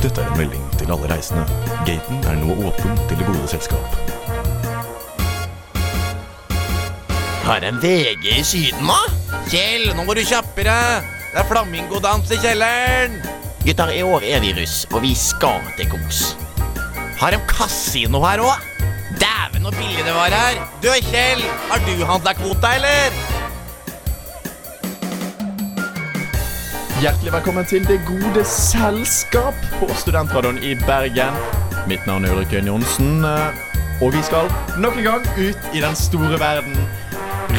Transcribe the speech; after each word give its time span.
Dette 0.00 0.22
er 0.22 0.30
en 0.30 0.38
melding 0.38 0.62
til 0.80 0.88
alle 0.94 1.08
reisende. 1.10 1.42
Gaten 1.84 2.22
er 2.24 2.38
nå 2.40 2.54
åpen 2.64 2.94
til 3.08 3.18
det 3.20 3.26
gode 3.28 3.48
selskap. 3.52 3.96
Har 7.44 7.66
en 7.68 7.80
VG 7.82 8.24
i 8.38 8.44
Syden, 8.46 8.88
da? 8.88 8.96
Kjell, 9.50 9.90
nå 9.92 10.06
må 10.06 10.16
du 10.16 10.22
kjappe 10.24 10.64
deg. 10.64 11.10
Det 11.34 11.42
er 11.42 11.48
flamingodans 11.50 12.32
i 12.32 12.38
kjelleren. 12.40 13.18
Gutter, 13.66 13.92
i 13.92 14.00
år 14.06 14.24
er 14.24 14.40
vi 14.40 14.54
russ, 14.56 14.86
og 14.88 15.04
vi 15.04 15.12
skal 15.18 15.60
til 15.76 15.90
kos. 15.92 16.22
Har 17.20 17.36
de 17.36 17.42
kasino 17.50 18.22
her 18.24 18.40
òg? 18.40 18.64
Dæven, 19.20 19.68
så 19.68 19.74
billig 19.76 20.06
det 20.06 20.16
var 20.16 20.32
her. 20.32 20.62
Du, 20.80 20.88
Kjell, 21.10 21.44
har 21.68 21.84
du 21.84 22.06
handla 22.08 22.32
kvota, 22.40 22.72
eller? 22.80 23.29
Hjertelig 27.00 27.32
velkommen 27.32 27.64
til 27.64 27.86
Det 27.88 27.96
gode 28.04 28.42
selskap 28.44 29.56
på 29.78 29.86
Studentradioen 29.96 30.58
i 30.60 30.74
Bergen. 30.74 31.38
Mitt 31.88 32.04
navn 32.04 32.26
er 32.28 32.34
Ulrik 32.34 32.52
Øyen 32.52 32.66
Johnsen, 32.68 33.24
eh, 33.24 34.02
og 34.04 34.12
vi 34.12 34.20
skal 34.22 34.50
nok 34.84 34.98
en 35.00 35.06
gang 35.06 35.24
ut 35.38 35.70
i 35.72 35.80
den 35.80 35.96
store 35.96 36.36
verden. 36.40 36.76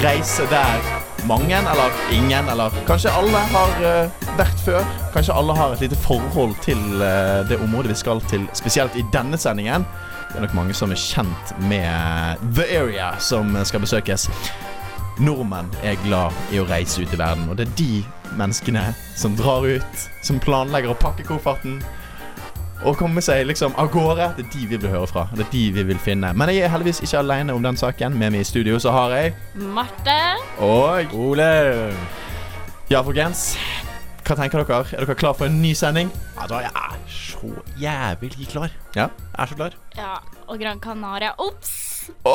Reise 0.03 0.45
der 0.51 0.77
mange, 1.25 1.57
eller 1.57 1.97
ingen, 2.13 2.49
eller 2.53 2.69
kanskje 2.85 3.15
alle 3.17 3.41
har 3.55 3.73
eh, 3.81 4.29
vært 4.37 4.61
før. 4.61 4.85
Kanskje 5.13 5.33
alle 5.33 5.57
har 5.57 5.73
et 5.73 5.81
lite 5.87 5.97
forhold 6.05 6.55
til 6.61 7.01
eh, 7.01 7.41
det 7.49 7.57
området 7.65 7.95
vi 7.95 7.97
skal 8.03 8.21
til, 8.29 8.45
spesielt 8.53 8.95
i 8.95 9.05
denne 9.13 9.41
sendingen. 9.41 9.89
Det 10.29 10.37
er 10.37 10.45
nok 10.45 10.53
mange 10.53 10.77
som 10.77 10.93
er 10.93 11.01
kjent 11.01 11.57
med 11.65 12.37
The 12.53 12.69
Area 12.77 13.15
som 13.17 13.57
skal 13.65 13.81
besøkes. 13.89 14.29
Nordmenn 15.17 15.73
er 15.81 15.97
glad 16.05 16.29
i 16.53 16.61
å 16.61 16.69
reise 16.69 17.01
ut 17.01 17.13
i 17.13 17.17
verden, 17.17 17.49
og 17.49 17.57
det 17.57 17.71
er 17.71 17.77
de 17.81 17.93
menneskene 18.39 18.91
som 19.17 19.35
drar 19.39 19.65
ut, 19.67 20.05
som 20.23 20.39
planlegger 20.41 20.93
å 20.93 20.99
pakke 20.99 21.25
kofferten 21.27 21.81
og 22.81 22.97
komme 22.97 23.21
seg 23.21 23.45
liksom 23.45 23.75
av 23.79 23.91
gårde. 23.93 24.31
Det 24.37 24.45
er 24.45 24.53
de 24.55 24.63
vi 24.71 24.79
vil 24.81 24.93
høre 24.93 25.09
fra. 25.09 25.27
Det 25.35 25.45
er 25.45 25.51
de 25.53 25.63
vi 25.75 25.83
vil 25.91 26.01
finne. 26.01 26.31
Men 26.37 26.49
jeg 26.49 26.65
er 26.65 26.73
heldigvis 26.73 27.03
ikke 27.05 27.21
alene 27.21 27.53
om 27.53 27.63
den 27.63 27.77
saken. 27.77 28.17
Med 28.17 28.33
meg 28.33 28.41
i 28.41 28.47
studio 28.47 28.79
så 28.81 28.93
har 28.95 29.13
jeg 29.17 29.35
Marte. 29.75 30.17
Og 30.65 31.13
Ole! 31.13 31.51
Ja, 32.91 33.03
folkens. 33.05 33.51
Hva 34.25 34.37
tenker 34.37 34.63
dere? 34.63 34.81
Er 34.95 35.05
dere 35.05 35.17
klar 35.17 35.37
for 35.37 35.49
en 35.49 35.61
ny 35.61 35.73
sending? 35.77 36.11
Ja, 36.37 36.47
jeg 36.61 36.71
er 36.73 36.97
så 37.11 37.53
jævlig 37.81 38.49
klar. 38.49 38.73
Ja. 38.95 39.07
Jeg 39.11 39.39
er 39.45 39.51
så 39.51 39.59
klar. 39.61 39.77
Ja, 39.97 40.13
og 40.47 40.59
Gran 40.61 40.81
Canaria. 40.81 41.33
Ops! 41.41 42.00
Å, 42.25 42.33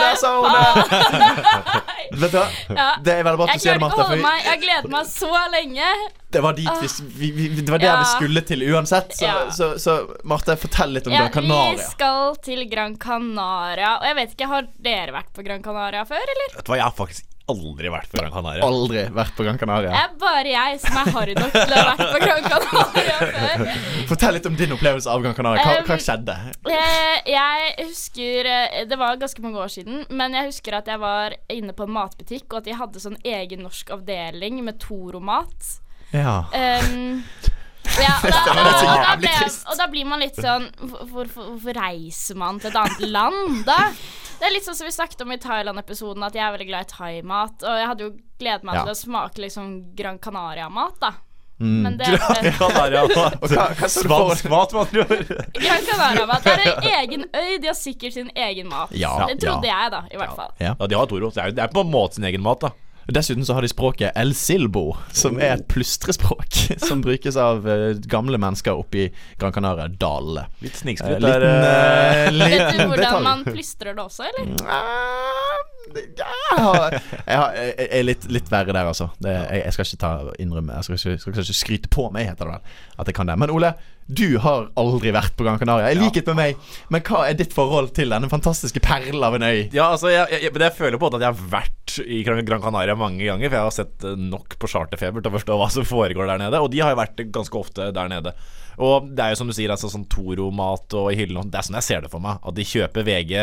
der 0.00 0.16
sa 0.16 0.30
hun 0.40 0.46
det! 0.54 2.20
Vet 2.20 2.32
du 2.32 2.38
hva? 2.38 2.46
Ja. 2.80 2.86
Det 3.04 3.12
er 3.12 3.24
veldig 3.26 3.38
bra 3.40 3.46
at 3.50 3.58
du 3.58 3.62
sier 3.64 3.76
det, 3.76 3.82
Martha. 3.82 4.06
For 4.08 4.20
meg. 4.22 4.40
Jeg 4.44 4.50
har 4.50 4.60
gledet 4.62 4.90
meg 4.92 5.08
så 5.10 5.30
lenge. 5.52 5.88
det 6.34 6.42
var, 6.44 6.56
dit 6.58 6.82
vi, 6.82 6.90
vi, 7.20 7.48
vi, 7.50 7.62
det 7.64 7.72
var 7.74 7.82
der 7.82 7.90
Ja. 7.90 7.96
vi 8.00 8.08
skulle 8.14 8.42
til 8.46 8.62
uansett. 8.70 9.14
Så, 9.18 9.24
Ja. 9.26 9.36
så, 9.54 9.70
så 9.82 9.96
Marte, 10.24 10.56
fortell 10.60 10.94
litt 10.96 11.06
om 11.10 11.14
Ja, 11.14 11.26
Gran 11.28 11.32
Canaria. 11.40 11.76
vi 11.76 11.88
skal 11.90 12.36
til 12.46 12.64
Gran 12.70 12.96
Canaria. 13.02 13.96
Og 14.00 14.06
jeg 14.10 14.18
vet 14.20 14.34
ikke, 14.36 14.50
har 14.54 14.70
dere 14.90 15.16
vært 15.18 15.32
på 15.36 15.44
Gran 15.46 15.62
Canaria 15.66 16.04
før, 16.08 16.22
eller? 16.36 16.56
Vet 16.56 16.64
du 16.66 16.72
hva, 16.74 16.80
jeg 16.82 16.88
har 16.88 16.96
faktisk 16.98 17.29
aldri 17.50 17.90
vært 17.92 18.10
på 18.12 18.18
Gran 18.20 18.32
Canaria. 18.34 18.64
Aldri 18.66 19.04
vært 19.14 19.34
på 19.36 19.46
Gran 19.46 19.58
Canaria. 19.60 19.90
Det 19.92 20.00
er 20.04 20.14
bare 20.22 20.52
jeg 20.54 20.80
som 20.84 20.98
er 21.02 21.10
harry 21.16 21.34
nok 21.38 21.52
til 21.54 21.74
å 21.74 21.80
ha 21.80 21.84
vært 21.90 22.14
på 22.14 22.22
Gran 22.24 22.48
Canaria 22.48 23.18
før. 23.34 23.66
Fortell 24.10 24.36
litt 24.38 24.48
om 24.50 24.56
din 24.58 24.74
opplevelse 24.78 25.10
av 25.12 25.24
Gran 25.26 25.36
Canaria. 25.38 25.64
Hva, 25.66 25.76
Um, 25.80 25.86
hva 25.90 25.96
skjedde? 26.02 26.34
Eh, 26.70 27.20
Jeg 27.30 27.74
husker 27.88 28.48
eh, 28.50 28.80
Det 28.90 28.96
var 29.00 29.16
ganske 29.20 29.42
mange 29.44 29.60
år 29.62 29.70
siden, 29.72 30.02
men 30.10 30.34
jeg 30.36 30.50
husker 30.50 30.76
at 30.80 30.88
jeg 30.90 31.00
var 31.02 31.36
inne 31.52 31.72
på 31.76 31.86
en 31.86 31.94
matbutikk, 31.94 32.46
og 32.52 32.60
at 32.62 32.68
de 32.70 32.76
hadde 32.80 33.02
sånn 33.02 33.16
egen 33.26 33.62
norsk 33.66 33.92
avdeling 33.94 34.60
med 34.66 34.78
Toro-mat. 34.82 35.70
Ja. 36.12 36.40
Um, 36.52 37.22
ja, 37.98 38.14
og, 38.24 38.30
da, 38.30 38.54
Det 38.54 38.70
og, 38.86 39.02
da 39.02 39.14
ble, 39.20 39.34
og 39.72 39.78
da 39.80 39.86
blir 39.90 40.08
man 40.08 40.22
litt 40.22 40.38
sånn 40.38 40.66
Hvorfor, 40.80 41.30
hvorfor 41.34 41.78
reiser 41.80 42.38
man 42.38 42.60
til 42.62 42.70
et 42.70 42.78
annet 42.80 43.06
land, 43.10 43.62
da? 43.68 43.78
Det 44.40 44.48
er 44.48 44.54
litt 44.54 44.64
sånn 44.64 44.76
som 44.78 44.88
vi 44.88 44.92
snakket 44.94 45.20
om 45.20 45.32
i 45.34 45.40
Thailand-episoden, 45.40 46.22
at 46.24 46.36
jeg 46.36 46.40
er 46.46 46.54
veldig 46.54 46.68
glad 46.70 46.86
i 46.86 46.92
thaimat. 46.94 47.64
Og 47.66 47.74
jeg 47.76 47.88
hadde 47.90 48.06
jo 48.06 48.12
gledet 48.40 48.64
meg 48.64 48.78
Ja. 48.78 48.84
til 48.86 48.94
å 48.94 49.00
smake 49.02 49.42
liksom 49.44 49.74
Gran 49.98 50.16
Canaria-mat, 50.18 50.96
da. 51.02 51.10
Mm. 51.60 51.82
Men 51.84 51.98
det 51.98 52.06
Gran 52.08 52.48
Canaria-mat. 52.56 53.36
Spansk 53.92 54.48
mat, 54.48 54.72
med 54.72 54.80
andre 54.86 55.04
ord. 55.04 55.32
Gran 55.58 55.84
Canaria-mat 55.90 56.46
det 56.48 56.54
er 56.54 56.72
en 56.72 56.88
egen 57.02 57.26
øy. 57.36 57.58
De 57.60 57.68
har 57.68 57.76
sikkert 57.76 58.16
sin 58.16 58.30
egen 58.32 58.72
mat. 58.72 58.94
Ja, 58.96 59.26
det 59.28 59.42
trodde 59.44 59.68
ja. 59.68 59.82
jeg, 59.82 59.92
da, 59.92 60.00
i 60.08 60.16
hvert 60.22 60.36
fall. 60.40 60.54
Ja. 60.56 60.72
Ja, 60.72 60.88
de 60.88 60.96
har 61.02 61.10
Toro. 61.12 61.28
Så 61.28 61.36
det 61.36 61.44
er, 61.44 61.58
det 61.58 61.66
er 61.66 61.74
på 61.76 61.84
en 61.84 61.92
måte 61.92 62.16
sin 62.16 62.24
egen 62.24 62.40
mat, 62.40 62.64
da. 62.64 62.72
Dessuten 63.10 63.44
så 63.46 63.54
har 63.56 63.62
de 63.64 63.68
språket 63.72 64.12
El 64.18 64.34
Silbo, 64.38 64.96
som 65.12 65.38
er 65.40 65.56
et 65.58 65.64
plustrespråk 65.70 66.58
som 66.88 67.00
brukes 67.06 67.36
av 67.40 67.66
eh, 67.68 67.94
gamle 68.10 68.38
mennesker 68.40 68.76
oppe 68.78 69.04
i 69.04 69.08
Gran 69.40 69.52
Canaria-dalene. 69.56 70.46
Litt 70.64 70.74
Eh, 70.76 70.80
snikskryt. 70.84 71.18
liten 71.20 71.26
der, 71.26 71.46
eh, 71.46 72.28
eh, 72.28 72.38
Vet 72.38 72.72
du 72.78 72.84
hvordan 72.86 73.04
detalj. 73.04 73.22
man 73.26 73.44
plystrer 73.48 73.94
det 73.98 74.04
også, 74.04 74.28
eller? 74.30 74.54
Jeg, 75.90 76.58
har, 76.58 76.92
jeg, 76.92 77.70
jeg 77.78 77.88
er 77.98 78.04
litt, 78.06 78.26
litt 78.30 78.50
verre 78.52 78.74
der, 78.74 78.86
altså. 78.92 79.08
Det, 79.22 79.32
jeg, 79.32 79.62
jeg 79.64 79.74
skal 79.74 79.88
ikke 79.88 80.00
ta 80.04 80.10
innrømme 80.42 80.76
Jeg 80.76 80.86
skal 80.86 81.34
ikke 81.34 81.56
skryte 81.56 81.90
på 81.90 82.04
meg, 82.14 82.28
heter 82.30 82.46
det 82.46 82.58
vel. 82.58 82.76
At 83.02 83.10
jeg 83.10 83.16
kan 83.16 83.30
det. 83.30 83.36
Men 83.40 83.50
Ole, 83.54 83.72
du 84.10 84.38
har 84.42 84.68
aldri 84.80 85.12
vært 85.14 85.36
på 85.38 85.44
Gran 85.46 85.58
Canaria, 85.60 85.90
i 85.92 85.98
likhet 85.98 86.26
med 86.32 86.38
meg. 86.40 86.70
Men 86.90 87.04
hva 87.06 87.24
er 87.28 87.36
ditt 87.38 87.54
forhold 87.54 87.92
til 87.94 88.10
denne 88.10 88.30
fantastiske 88.32 88.82
perlen 88.82 89.22
av 89.22 89.36
en 89.38 89.46
øy? 89.46 89.68
Ja, 89.74 89.90
altså, 89.92 90.10
jeg, 90.10 90.26
jeg, 90.34 90.50
men 90.54 90.66
jeg 90.66 90.76
føler 90.78 90.98
på 90.98 91.10
at 91.10 91.20
jeg 91.20 91.28
har 91.30 91.52
vært 91.52 91.98
i 92.02 92.22
Gran 92.26 92.64
Canaria 92.64 92.96
mange 92.98 93.22
ganger. 93.26 93.46
For 93.46 93.58
jeg 93.58 93.68
har 93.68 93.76
sett 93.76 94.08
eh, 94.08 94.18
nok 94.18 94.58
på 94.58 94.70
charterfeber 94.70 95.22
til 95.22 95.30
å 95.30 95.36
forstå 95.38 95.60
hva 95.60 95.70
som 95.70 95.86
foregår 95.86 96.26
der 96.32 96.42
nede. 96.42 96.62
Og 96.62 96.72
de 96.74 96.82
har 96.82 96.94
jo 96.94 97.02
vært 97.02 97.22
ganske 97.30 97.62
ofte 97.62 97.92
der 97.94 98.10
nede. 98.10 98.34
Og 98.80 99.10
det 99.12 99.24
er 99.24 99.34
jo 99.34 99.40
som 99.42 99.50
du 99.50 99.54
sier, 99.56 99.72
altså 99.72 99.90
sånn 99.92 100.06
Toro-mat 100.10 100.94
og 100.96 101.10
i 101.12 101.18
hyllene 101.18 101.50
Det 101.52 101.58
er 101.58 101.66
sånn 101.66 101.76
jeg 101.80 101.86
ser 101.86 102.04
det 102.04 102.12
for 102.12 102.22
meg. 102.24 102.40
At 102.46 102.56
de 102.56 102.66
kjøper 102.66 103.06
VG. 103.06 103.34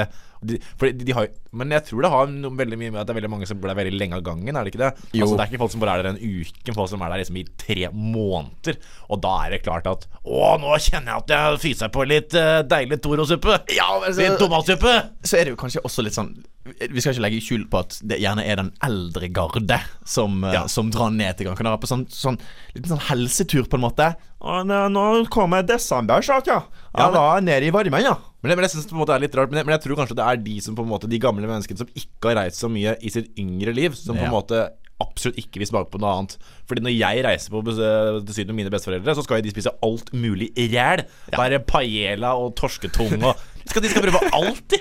De, 0.48 0.58
for 0.78 0.90
de, 0.90 1.06
de 1.06 1.16
har, 1.18 1.30
men 1.58 1.74
jeg 1.74 1.86
tror 1.88 2.04
det 2.06 2.12
har 2.14 2.30
noe, 2.30 2.54
veldig 2.58 2.78
mye 2.78 2.94
med 2.94 3.02
at 3.02 3.10
det 3.10 3.16
er 3.16 3.20
veldig 3.20 3.32
mange 3.34 3.48
som 3.50 3.58
blir 3.58 3.72
der 3.72 3.80
veldig 3.80 4.00
lenge 4.02 4.20
av 4.20 4.26
gangen. 4.26 4.54
Er 4.54 4.66
det 4.66 4.74
ikke 4.74 4.84
det? 4.84 4.92
Jo. 5.12 5.26
Altså 5.26 5.38
Det 5.38 5.44
er 5.44 5.52
ikke 5.52 5.62
folk 5.64 5.74
som 5.74 5.84
bare 5.84 5.96
er 5.98 6.04
der 6.04 6.12
en 6.14 6.22
uke, 6.22 6.66
men 6.68 6.78
folk 6.78 6.92
som 6.94 7.06
er 7.06 7.14
der 7.14 7.24
liksom 7.24 7.40
i 7.42 7.46
tre 7.64 7.90
måneder. 7.94 8.80
Og 9.10 9.22
da 9.26 9.34
er 9.46 9.56
det 9.56 9.64
klart 9.66 9.90
at 9.90 10.08
Å, 10.24 10.57
nå 10.62 10.74
kjenner 10.82 11.14
jeg 11.14 11.24
at 11.24 11.34
jeg 11.34 11.60
fyser 11.64 11.90
på 11.94 12.06
litt 12.08 12.34
eh, 12.38 12.62
deilig 12.64 13.00
Toro-suppe. 13.04 13.60
Ja, 13.76 14.00
men 14.02 14.14
så- 14.14 14.22
Litt 14.26 14.40
tomatsuppe. 14.40 14.94
så 15.24 15.38
er 15.40 15.46
det 15.46 15.54
jo 15.56 15.60
kanskje 15.60 15.82
også 15.84 16.04
litt 16.04 16.14
sånn 16.18 16.36
Vi 16.68 17.00
skal 17.00 17.14
ikke 17.14 17.22
legge 17.24 17.40
skjul 17.42 17.62
på 17.72 17.80
at 17.80 17.96
det 18.04 18.18
gjerne 18.20 18.44
er 18.44 18.58
den 18.60 18.74
eldre 18.84 19.30
garde 19.32 19.78
som, 20.04 20.44
eh, 20.44 20.52
Ja. 20.54 20.66
som 20.68 20.90
drar 20.92 21.10
ned 21.16 21.38
til 21.38 21.46
Gran 21.48 21.56
Canaria 21.56 21.78
på 21.80 21.88
sånn, 21.88 22.06
sånn 22.12 22.38
liten 22.76 22.90
sånn 22.92 23.06
helsetur, 23.08 23.64
på 23.70 23.76
en 23.76 23.82
måte. 23.88 24.16
Og 24.42 24.66
nå, 24.68 25.30
kommer 25.30 25.64
desember 25.64 26.20
snart, 26.22 26.46
ja. 26.48 26.62
Jeg 26.98 27.14
var 27.14 27.40
nede 27.42 27.64
i 27.64 27.72
varmen, 27.72 28.04
ja. 28.04 28.18
Men, 28.44 28.50
det- 28.50 28.58
men 28.58 28.64
jeg 28.68 28.72
synes 28.72 28.84
det 28.84 28.92
på 28.92 29.00
en 29.00 29.06
måte 29.06 29.16
er 29.16 29.20
litt 29.20 29.34
rart 29.36 29.50
Men 29.50 29.58
jeg, 29.60 29.66
men 29.66 29.80
jeg 29.80 29.84
tror 29.88 29.96
kanskje 29.96 30.16
det 30.16 30.26
er 30.28 30.38
de 30.44 30.60
som 30.60 30.76
på 30.76 30.84
en 30.84 30.90
måte 30.90 31.10
De 31.10 31.18
gamle 31.20 31.48
menneskene 31.48 31.78
som 31.78 31.88
ikke 31.96 32.24
har 32.36 32.36
reist 32.44 32.62
så 32.62 32.70
mye 32.70 32.96
i 33.02 33.10
sitt 33.10 33.34
yngre 33.38 33.74
liv, 33.74 33.96
som 33.96 34.16
på 34.16 34.24
en 34.26 34.32
måte 34.32 34.70
absolutt 35.04 35.38
ikke 35.42 35.62
vil 35.62 35.70
smake 35.70 35.92
på 35.94 36.02
noe 36.02 36.14
annet. 36.18 36.36
Fordi 36.68 36.84
når 36.86 36.96
jeg 36.96 37.24
reiser 37.28 37.54
på 37.54 37.64
besø- 37.66 38.20
til 38.26 38.34
Syden 38.34 38.54
med 38.54 38.64
mine 38.64 38.74
besteforeldre, 38.74 39.16
så 39.16 39.26
skal 39.26 39.40
jo 39.40 39.48
de 39.48 39.54
spise 39.54 39.74
alt 39.86 40.14
mulig 40.18 40.52
ræl. 40.58 41.06
Det 41.32 41.48
er 41.60 41.66
paella 41.70 42.36
og 42.38 42.56
torsketung 42.58 43.18
og 43.22 43.36
de 43.64 43.70
skal, 43.70 43.84
de 43.84 43.90
skal 43.92 44.08
prøve 44.08 44.30
alt, 44.34 44.64
de. 44.72 44.80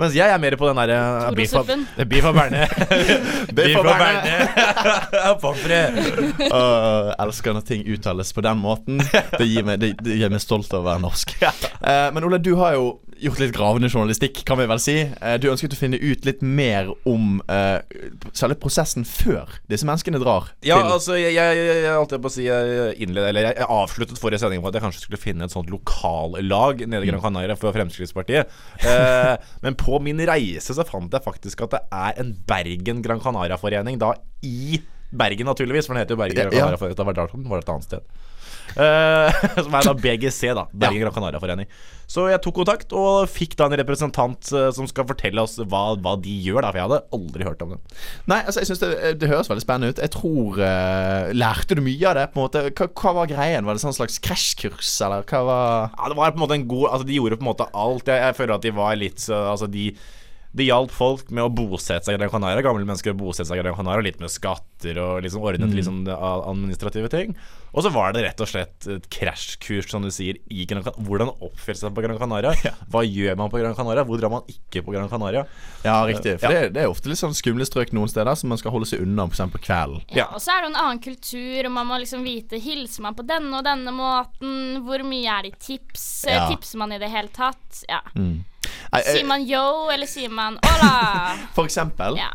Mens 0.00 0.14
jeg 0.16 0.32
er 0.32 0.38
mer 0.40 0.54
på 0.56 0.68
den 0.68 0.78
derre 0.80 1.32
Beef 1.36 1.52
og 1.54 1.66
berne. 1.66 2.62
Beef 3.56 3.66
biff 3.66 3.76
og 3.76 3.88
bearnés. 3.90 4.46
Pommes 5.42 5.60
frites. 5.60 6.38
Elsker 7.20 7.56
når 7.56 7.66
ting 7.68 7.84
uttales 7.92 8.32
på 8.32 8.44
den 8.46 8.62
måten. 8.62 9.02
Det 9.36 9.44
gir 9.44 9.66
meg, 9.66 9.82
det, 9.82 9.92
det 10.00 10.16
gjør 10.22 10.32
meg 10.32 10.44
stolt 10.44 10.72
av 10.72 10.80
å 10.80 10.88
være 10.88 11.04
norsk. 11.04 11.34
Uh, 11.44 12.08
men 12.16 12.24
Ole, 12.30 12.40
du 12.40 12.54
har 12.62 12.78
jo 12.78 12.86
gjort 13.20 13.40
litt 13.42 13.52
gravende 13.54 13.88
journalistikk, 13.90 14.42
kan 14.48 14.58
vi 14.60 14.66
vel 14.70 14.80
si. 14.82 14.96
Eh, 15.06 15.36
du 15.40 15.48
ønsket 15.50 15.74
å 15.76 15.78
finne 15.78 15.98
ut 16.00 16.26
litt 16.28 16.42
mer 16.44 16.90
om 17.08 17.40
uh, 17.50 17.80
selve 18.36 18.56
prosessen 18.60 19.06
før 19.08 19.50
disse 19.70 19.86
menneskene 19.88 20.20
drar 20.22 20.50
Ja, 20.66 20.80
til 20.80 20.94
altså, 20.96 21.16
jeg, 21.20 21.34
jeg, 21.36 21.64
jeg, 21.84 21.94
holdt 21.94 22.16
på 22.20 22.30
å 22.30 22.34
si 22.34 22.46
Jeg 22.46 22.94
innled, 23.04 23.30
eller 23.30 23.50
jeg, 23.50 23.66
avsluttet 23.66 24.20
forrige 24.20 24.42
sending 24.42 24.62
på 24.64 24.70
at 24.70 24.78
jeg 24.78 24.84
kanskje 24.86 25.04
skulle 25.04 25.20
finne 25.20 25.46
et 25.46 25.54
sånt 25.54 25.72
lokallag 25.72 26.84
nede 26.86 27.06
i 27.06 27.10
Gran 27.12 27.22
Canaria 27.24 27.58
for 27.60 27.76
Fremskrittspartiet. 27.76 28.50
uh, 28.86 29.34
men 29.64 29.76
på 29.78 30.00
min 30.04 30.22
reise 30.30 30.76
så 30.76 30.86
fant 30.88 31.12
jeg 31.12 31.26
faktisk 31.26 31.66
at 31.66 31.76
det 31.76 31.84
er 31.90 32.22
en 32.22 32.34
Bergen 32.48 33.04
Gran 33.04 33.22
Canaria-forening 33.22 34.00
da 34.00 34.14
i 34.46 34.80
Bergen, 35.10 35.48
naturligvis, 35.50 35.88
for 35.88 35.96
den 35.96 36.04
heter 36.04 36.14
jo 36.14 36.20
Bergen 36.20 36.36
Gran 36.38 36.54
Ja. 36.54 36.68
Canaria. 36.70 36.94
Det 36.94 37.50
var 37.50 37.58
et 37.58 37.72
annet 37.72 37.88
sted. 37.88 38.04
Eh, 38.76 39.40
som 39.64 39.74
er 39.74 39.88
da 39.88 39.94
BGC, 39.96 40.52
da. 40.56 40.66
Bergen 40.72 41.02
Gran 41.02 41.14
Canaria-forening. 41.14 41.70
Så 42.10 42.24
jeg 42.26 42.42
tok 42.42 42.56
kontakt 42.58 42.90
og 42.96 43.28
fikk 43.30 43.52
da 43.58 43.68
en 43.68 43.76
representant 43.78 44.48
eh, 44.56 44.68
som 44.74 44.88
skal 44.90 45.06
fortelle 45.06 45.42
oss 45.44 45.60
hva, 45.60 45.82
hva 46.02 46.16
de 46.18 46.32
gjør, 46.42 46.64
da. 46.64 46.72
For 46.72 46.80
jeg 46.80 46.88
hadde 46.88 47.00
aldri 47.18 47.46
hørt 47.46 47.62
om 47.62 47.74
det. 47.74 47.80
Nei, 48.30 48.40
altså 48.42 48.62
jeg 48.62 48.70
synes 48.70 48.82
det, 48.82 48.90
det 49.22 49.30
høres 49.30 49.50
veldig 49.50 49.64
spennende 49.64 49.94
ut. 49.94 50.02
Jeg 50.02 50.14
tror 50.16 50.58
uh, 50.58 51.30
Lærte 51.36 51.78
du 51.78 51.84
mye 51.86 52.10
av 52.10 52.18
det? 52.18 52.26
på 52.32 52.40
en 52.40 52.46
måte 52.46 52.64
Hva, 52.68 52.88
hva 53.00 53.14
var 53.20 53.30
greien? 53.30 53.66
Var 53.66 53.76
det 53.76 53.84
sånn 53.84 53.96
slags 53.96 54.18
krasjkurs, 54.22 54.94
eller 55.06 55.26
hva 55.30 55.42
var 55.46 55.68
Ja, 55.94 56.10
det 56.10 56.18
var 56.18 56.34
på 56.34 56.40
en 56.40 56.44
måte 56.46 56.58
en 56.58 56.70
god 56.70 56.88
Altså, 56.90 57.06
de 57.06 57.18
gjorde 57.20 57.38
på 57.38 57.46
en 57.46 57.52
måte 57.52 57.68
alt. 57.70 58.10
Jeg, 58.10 58.24
jeg 58.26 58.38
føler 58.40 58.56
at 58.56 58.66
de 58.66 58.74
var 58.80 58.98
litt 58.98 59.22
så 59.22 59.44
Altså, 59.52 59.70
de 59.70 59.92
Det 60.52 60.64
hjalp 60.66 60.90
folk 60.90 61.28
med 61.30 61.44
å 61.46 61.50
bosette 61.54 62.08
seg 62.08 62.16
i 62.16 62.18
Gran 62.18 62.30
Canaria. 62.32 62.62
Gamle 62.66 62.82
mennesker 62.82 63.14
bosette 63.14 63.46
seg 63.52 63.60
i 63.60 63.62
Gran 63.62 63.76
Canaria, 63.78 64.02
litt 64.02 64.18
med 64.18 64.32
skatter 64.34 64.98
og 64.98 65.20
liksom 65.22 65.44
ordnet 65.46 65.70
liksom 65.76 66.00
administrative 66.10 67.08
ting. 67.12 67.36
Og 67.70 67.84
så 67.86 67.90
var 67.94 68.10
det 68.16 68.24
rett 68.24 68.40
og 68.42 68.48
slett 68.50 68.86
et 68.90 69.04
krasjkurs, 69.14 69.86
som 69.92 70.02
du 70.02 70.08
sier, 70.10 70.40
i 70.50 70.64
Gran 70.66 70.82
Canaria. 70.82 71.06
Hvordan 71.06 71.30
oppføre 71.46 71.78
seg 71.78 71.94
på 71.94 72.02
Gran 72.02 72.18
Canaria. 72.18 72.50
Hva 72.90 73.04
gjør 73.06 73.38
man 73.38 73.52
på 73.52 73.60
Gran 73.62 73.76
Canaria? 73.78 74.02
Hvor 74.08 74.18
drar 74.18 74.32
man 74.34 74.42
ikke 74.50 74.82
på 74.82 74.90
Gran 74.96 75.06
Canaria? 75.12 75.44
Ja, 75.86 76.00
riktig. 76.10 76.34
For 76.42 76.50
Ja. 76.50 76.64
det, 76.66 76.74
det 76.74 76.82
er 76.82 76.90
ofte 76.90 77.12
litt 77.12 77.22
sånn 77.22 77.36
skumle 77.38 77.62
strøk 77.68 77.94
noen 77.94 78.10
steder 78.10 78.34
som 78.34 78.50
man 78.50 78.58
skal 78.58 78.74
holde 78.74 78.90
seg 78.90 79.04
unna, 79.06 79.28
f.eks. 79.30 79.44
på 79.54 79.62
kvelden. 79.70 80.02
Ja, 80.18 80.26
og 80.34 80.42
så 80.42 80.56
er 80.56 80.66
det 80.66 80.72
en 80.72 80.80
annen 80.82 80.98
kultur, 81.06 81.62
og 81.70 81.72
man 81.78 81.86
må 81.92 82.00
liksom 82.02 82.26
vite 82.26 82.58
Hilser 82.58 83.06
man 83.06 83.14
på 83.14 83.22
denne 83.30 83.54
og 83.62 83.68
denne 83.70 83.94
måten? 83.94 84.80
Hvor 84.82 85.06
mye 85.06 85.30
er 85.38 85.46
det 85.46 85.54
i 85.54 85.60
tips? 85.78 86.08
Eh, 86.26 86.34
Ja. 86.40 86.48
Tipser 86.50 86.82
man 86.82 86.90
i 86.92 86.98
det 86.98 87.08
hele 87.14 87.30
tatt? 87.30 87.84
Ja. 87.86 88.02
Eh, 88.18 88.40
Sier 89.06 89.26
man 89.28 89.44
yo, 89.48 89.64
eller 89.92 90.06
sier 90.10 90.32
man 90.34 90.58
hola? 90.64 90.92
For 91.56 91.64
eksempel. 91.68 92.18
Ja. 92.20 92.30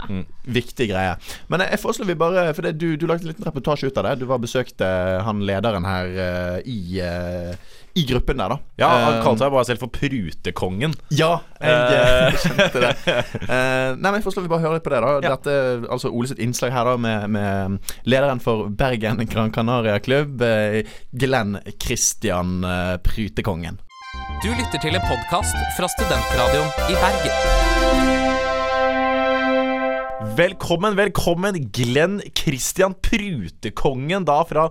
Viktig 0.45 0.89
greie. 0.91 1.15
Men 1.49 1.63
jeg, 1.65 1.73
jeg 1.75 1.81
foreslår 1.81 2.09
vi 2.11 2.15
bare 2.19 2.43
For 2.53 2.67
det, 2.67 2.75
du, 2.81 2.91
du 3.01 3.07
lagde 3.09 3.25
en 3.25 3.31
liten 3.33 3.47
reportasje 3.47 3.89
ut 3.89 3.97
av 3.97 4.09
det. 4.09 4.19
Du 4.21 4.27
var 4.29 4.41
besøkte 4.43 4.85
han 5.25 5.41
lederen 5.47 5.87
her 5.87 6.11
uh, 6.15 6.59
i, 6.69 7.01
uh, 7.01 7.81
i 7.95 8.03
gruppen 8.09 8.37
der, 8.41 8.51
da. 8.51 8.57
Ja, 8.81 8.89
han 8.91 9.13
Eh, 9.15 9.21
kalte 9.23 9.45
seg 9.45 9.53
bare 9.55 9.65
selv 9.69 9.79
for 9.85 9.91
Prutekongen. 9.95 10.93
Ja, 11.15 11.29
jeg 11.63 11.95
eh, 11.95 12.35
skjønte 12.43 12.81
det. 12.83 12.91
Eh, 13.07 13.95
nei, 13.95 14.09
men 14.09 14.17
jeg 14.19 14.25
foreslår 14.25 14.45
vi 14.45 14.51
bare 14.51 14.65
høre 14.65 14.77
litt 14.79 14.85
på 14.85 14.91
det. 14.91 14.99
da 15.05 15.13
Ja. 15.23 15.31
Dette, 15.37 15.55
altså 15.95 16.11
Ole 16.11 16.27
sitt 16.29 16.41
innslag 16.43 16.75
her 16.75 16.89
da 16.91 16.97
med, 16.99 17.29
med 17.37 17.93
lederen 18.11 18.43
for 18.43 18.67
Bergen 18.69 19.23
Gran 19.31 19.53
Canaria 19.55 19.95
Klubb, 20.03 20.43
eh, 20.43 20.81
Glenn 21.15 21.55
Christian 21.79 22.59
Prutekongen. 23.07 23.79
Du 24.43 24.51
lytter 24.53 24.79
til 24.81 24.95
en 24.97 25.03
podkast 25.07 25.55
fra 25.75 25.87
Studentradioen 25.91 26.69
i 26.91 26.95
Bergen. 26.99 27.33
Velkommen, 30.35 30.95
velkommen, 30.97 31.57
Glenn 31.75 32.17
Christian 32.35 32.95
Prutekongen, 33.05 34.25
da 34.27 34.37
fra 34.47 34.65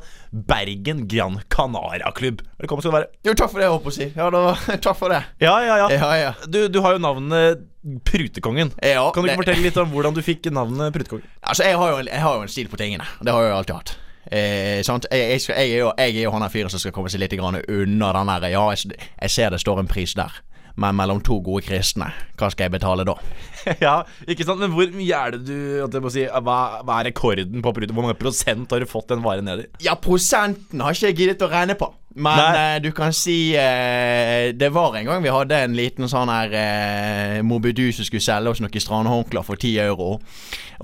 Bergen 0.48 1.04
Gran 1.10 1.38
Canaria 1.52 2.10
Klubb. 2.16 2.42
Velkommen 2.60 2.84
skal 2.84 2.92
du 2.92 2.96
være. 2.98 3.10
Jo, 3.28 3.34
takk 3.38 3.52
for 3.54 3.62
det, 3.62 3.68
holdt 3.72 3.84
på 3.86 3.92
å 3.92 3.96
si. 3.96 4.08
Ja, 4.16 4.28
da, 4.34 4.42
takk 4.86 4.98
for 5.00 5.14
det. 5.14 5.22
Ja, 5.44 5.54
ja, 5.64 5.78
ja. 5.84 5.88
Ja, 5.96 6.10
ja. 6.20 6.32
Du, 6.48 6.60
du 6.72 6.80
har 6.84 6.96
jo 6.98 7.02
navnet 7.04 7.64
Prutekongen. 8.08 8.72
Ja, 8.84 9.06
Kan 9.14 9.24
du 9.24 9.28
det- 9.28 9.34
ikke 9.36 9.44
fortelle 9.44 9.66
litt 9.68 9.80
om 9.82 9.92
hvordan 9.94 10.16
du 10.16 10.22
fikk 10.24 10.48
navnet 10.52 10.94
Prutekongen? 10.96 11.28
Altså, 11.44 11.68
jeg 11.68 11.76
har, 11.80 11.92
jo, 11.94 12.00
en- 12.04 12.12
jeg 12.12 12.24
har 12.24 12.40
jo 12.40 12.46
en 12.48 12.54
stil 12.56 12.72
på 12.72 12.80
tingene. 12.80 13.06
Det 13.20 13.32
har 13.36 13.44
jeg 13.46 13.52
jo 13.54 13.58
alltid 13.62 13.76
hatt. 13.80 13.94
Eh, 14.30 14.80
sant? 14.86 15.06
Jeg, 15.12 15.30
jeg, 15.34 15.44
skal, 15.44 15.60
jeg, 15.60 15.76
er 15.76 15.84
jo, 15.84 15.92
jeg 15.98 16.16
er 16.16 16.24
jo 16.24 16.32
han 16.34 16.44
der 16.44 16.52
fyren 16.52 16.72
som 16.72 16.80
skal 16.82 16.94
komme 16.96 17.12
seg 17.12 17.20
litt 17.22 17.36
grann 17.36 17.60
unna 17.60 18.10
den 18.16 18.32
der 18.32 18.50
Ja, 18.54 18.66
jeg, 18.72 19.30
ser 19.30 19.52
det 19.52 19.60
står 19.60 19.82
en 19.82 19.90
pris 19.90 20.14
der, 20.16 20.38
men 20.80 20.96
mellom 20.96 21.20
to 21.24 21.38
gode 21.44 21.66
kristne, 21.66 22.08
hva 22.40 22.48
skal 22.52 22.68
jeg 22.68 22.74
betale 22.76 23.04
da? 23.06 23.18
ja, 23.86 23.98
ikke 24.26 24.46
sant? 24.46 24.62
Men 24.64 24.72
hvor 24.74 24.88
mye 24.96 25.20
er 25.20 25.36
det 25.36 25.44
du 25.44 26.08
si, 26.12 26.24
hva, 26.24 26.58
hva 26.80 27.00
er 27.00 27.10
rekorden 27.10 27.64
på? 27.64 27.74
Hvor 27.84 28.00
mange 28.00 28.16
prosent 28.20 28.72
har 28.72 28.82
du 28.82 28.88
fått 28.90 29.12
den 29.12 29.24
varen 29.24 29.46
ned 29.50 29.66
i? 29.66 29.68
Ja, 29.86 29.98
prosenten 30.00 30.82
har 30.84 30.96
ikke 30.96 31.12
jeg 31.12 31.20
giddet 31.20 31.44
å 31.44 31.52
regne 31.52 31.76
på. 31.78 31.92
Men 32.14 32.38
Nei. 32.38 32.74
eh, 32.76 32.76
du 32.84 32.92
kan 32.94 33.10
si 33.12 33.56
eh, 33.58 34.52
Det 34.54 34.68
var 34.70 34.94
en 34.94 35.06
gang 35.08 35.22
vi 35.24 35.32
hadde 35.34 35.56
en 35.66 35.72
liten 35.74 36.06
sånn 36.10 36.30
her 36.30 36.52
eh, 36.54 37.40
Mobidu 37.42 37.88
som 37.92 38.06
skulle 38.06 38.22
selge 38.22 38.52
oss 38.52 38.62
noen 38.62 38.70
strandhåndklær 38.84 39.42
for 39.46 39.58
10 39.58 39.80
euro. 39.82 40.20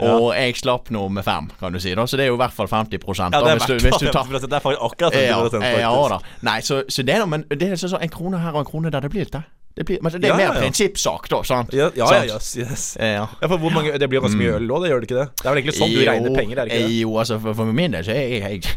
Og 0.00 0.27
jeg 0.35 0.56
slapp 0.59 0.91
nå 0.94 1.05
med 1.12 1.25
fem, 1.27 1.47
kan 1.61 1.73
du 1.75 1.79
si. 1.82 1.94
da 1.94 2.06
Så 2.11 2.19
det 2.19 2.27
er 2.27 2.32
jo 2.32 2.38
i 2.38 2.43
hvert 2.43 2.56
fall 2.56 2.67
50 2.71 2.99
Ja, 2.99 3.31
det 3.31 3.55
er, 3.55 3.61
hvis, 3.61 3.71
du, 3.71 3.79
hvis 3.79 4.03
du 4.03 4.11
tar 4.11 4.27
Det 4.32 4.50
er 4.50 4.59
faktisk 4.59 4.82
akkurat 4.91 5.15
50 5.15 5.29
ja, 5.29 5.38
faktisk. 5.38 5.81
ja 5.85 5.94
da. 6.17 6.21
Nei, 6.50 6.59
så, 6.67 6.82
så 6.88 7.03
det 7.06 7.15
er 7.15 7.23
noe 7.25 7.31
Men 7.37 7.47
det 7.50 7.71
er 7.71 7.81
sånn 7.81 8.00
en 8.03 8.12
krone 8.12 8.43
her 8.43 8.55
og 8.55 8.65
en 8.65 8.71
krone 8.71 8.91
der. 8.91 9.06
Det 9.06 9.11
blir 9.15 9.26
litt 9.29 9.35
det. 9.38 9.47
Det, 9.81 9.85
blir, 9.87 10.00
men 10.03 10.12
det 10.12 10.26
er 10.26 10.33
Ja, 10.33 10.37
mer 10.37 10.49
ja, 10.49 10.55
ja. 10.56 10.61
prinsippsak, 10.65 11.29
da. 11.31 11.38
Sant? 11.47 11.71
Ja, 11.73 11.87
ja, 11.94 12.06
Sant? 12.11 12.26
ja, 12.26 12.35
yes, 12.35 12.49
yes. 12.59 12.85
Eh, 12.99 13.12
Ja. 13.15 13.26
Ja, 13.41 13.47
for 13.49 13.56
hvor 13.62 13.71
mange, 13.71 13.93
Det 14.03 14.09
blir 14.11 14.21
ganske 14.21 14.37
mye 14.37 14.56
øl 14.59 14.67
òg, 14.67 14.83
det 14.83 14.91
gjør 14.91 15.00
det 15.05 15.06
ikke 15.11 15.19
det? 15.21 15.26
Det 15.38 15.47
er 15.47 15.50
vel 15.55 15.61
egentlig 15.62 15.76
sånn 15.79 15.94
du 15.94 16.00
regner 16.09 16.35
penger, 16.37 16.59
er 16.59 16.65
det 16.67 16.75
ikke 16.75 16.88
det? 16.88 16.97
Jo, 16.99 17.12
altså 17.23 17.38
for, 17.41 17.55
for 17.61 17.71
min 17.79 17.94
del 17.94 18.05
så 18.05 18.11
er 18.11 18.19
jeg, 18.35 18.43
jeg 18.43 18.75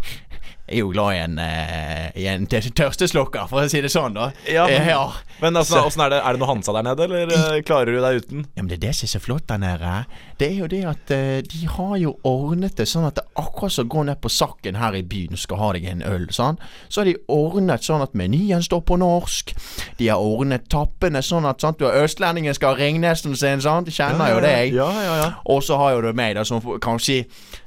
er 0.73 0.79
jo 0.81 0.89
glad 0.91 1.13
i 1.15 1.19
en, 1.23 1.37
eh, 1.39 2.11
i 2.19 2.25
en 2.31 2.45
tørsteslukker, 2.47 3.47
for 3.49 3.61
å 3.63 3.69
si 3.71 3.81
det 3.81 3.91
sånn, 3.93 4.13
da. 4.17 4.31
Ja, 4.49 4.65
men- 4.67 4.81
Eh, 4.81 4.87
ja. 4.89 5.11
Men 5.41 5.53
altså, 5.59 5.83
er 6.01 6.09
det? 6.09 6.21
Er 6.23 6.33
det 6.33 6.39
noe 6.39 6.47
Hansa 6.47 6.73
der 6.73 6.83
nede, 6.83 7.03
eller 7.03 7.31
eh, 7.55 7.61
klarer 7.61 7.85
du 7.93 7.99
deg 8.01 8.21
uten? 8.23 8.45
Ja, 8.55 8.61
men 8.63 8.67
det 8.67 8.77
er 8.83 8.87
det 8.87 8.95
som 8.95 9.05
er 9.07 9.13
så 9.19 9.21
flott 9.23 9.47
der 9.47 9.57
nede. 9.59 10.05
Det 10.43 10.49
er 10.51 10.57
jo 10.59 10.67
det 10.67 10.81
at 10.83 11.11
eh, 11.15 11.39
de 11.47 11.67
har 11.71 11.93
jo 12.01 12.09
ordnet 12.27 12.75
det 12.75 12.83
sånn 12.91 13.05
at 13.07 13.15
det 13.15 13.23
akkurat 13.39 13.71
som 13.71 13.87
går 13.87 14.09
ned 14.09 14.19
på 14.19 14.31
Sakken 14.33 14.75
her 14.75 14.97
i 14.97 15.03
byen 15.07 15.39
skal 15.39 15.61
ha 15.61 15.69
deg 15.71 15.85
en 15.87 16.03
øl. 16.03 16.25
sånn. 16.35 16.57
Så 16.91 16.99
har 16.99 17.07
de 17.07 17.13
ordnet 17.31 17.85
sånn 17.87 18.03
at 18.03 18.17
menyen 18.17 18.65
står 18.65 18.81
på 18.89 18.97
norsk. 18.99 19.53
De 20.01 20.09
har 20.11 20.19
ordnet 20.19 20.67
tappene 20.73 21.23
sånn 21.23 21.47
at 21.47 21.63
sant? 21.63 21.79
du 21.79 21.87
har 21.87 22.03
østlendingen 22.03 22.55
skal 22.57 22.73
ha 22.73 22.81
Ringnesen 22.81 23.37
sin, 23.39 23.63
sant? 23.63 23.87
Du 23.87 23.95
kjenner 23.95 24.33
jo 24.33 24.41
deg. 24.43 24.75
Ja, 24.75 24.89
ja, 25.05 25.13
ja. 25.21 25.29
Og 25.47 25.63
så 25.63 25.79
har 25.79 25.95
jo 25.95 26.03
du 26.03 26.11
meg, 26.17 26.35
da, 26.35 26.43
som 26.43 26.59
kanskje 26.83 27.23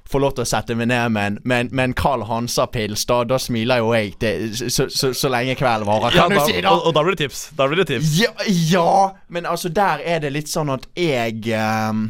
får 0.06 0.22
lov 0.22 0.36
til 0.36 0.44
å 0.44 0.48
sette 0.52 0.76
meg 0.78 0.90
ned 0.92 1.16
med 1.16 1.30
en, 1.32 1.38
med 1.48 1.64
en, 1.64 1.72
med 1.96 2.28
Hansa-pils. 2.28 3.06
Da, 3.08 3.22
da 3.24 3.40
smiler 3.40 3.80
jo 3.80 3.94
jeg 3.96 4.12
til, 4.20 4.52
så, 4.68 4.86
så, 4.92 5.14
så 5.16 5.32
lenge 5.32 5.56
kvelden 5.56 5.88
varer, 5.88 6.14
Ja, 6.14 6.28
da, 6.28 6.44
du 6.44 6.52
si. 6.52 6.60
da 6.60 6.76
og, 6.76 6.90
og 6.90 6.94
da 6.94 7.06
blir 7.08 7.16
det 7.16 7.24
tips. 7.24 7.48
Da 7.56 7.66
blir 7.72 7.80
det 7.82 7.88
tips. 7.94 8.12
ja, 8.20 8.30
ja, 8.52 8.92
men 9.32 9.48
altså 9.48 9.72
der 9.72 10.04
er 10.04 10.22
det 10.22 10.34
litt 10.36 10.52
sånn 10.52 10.70
at 10.76 10.86
jeg 10.92 11.40
ehm, 11.56 12.06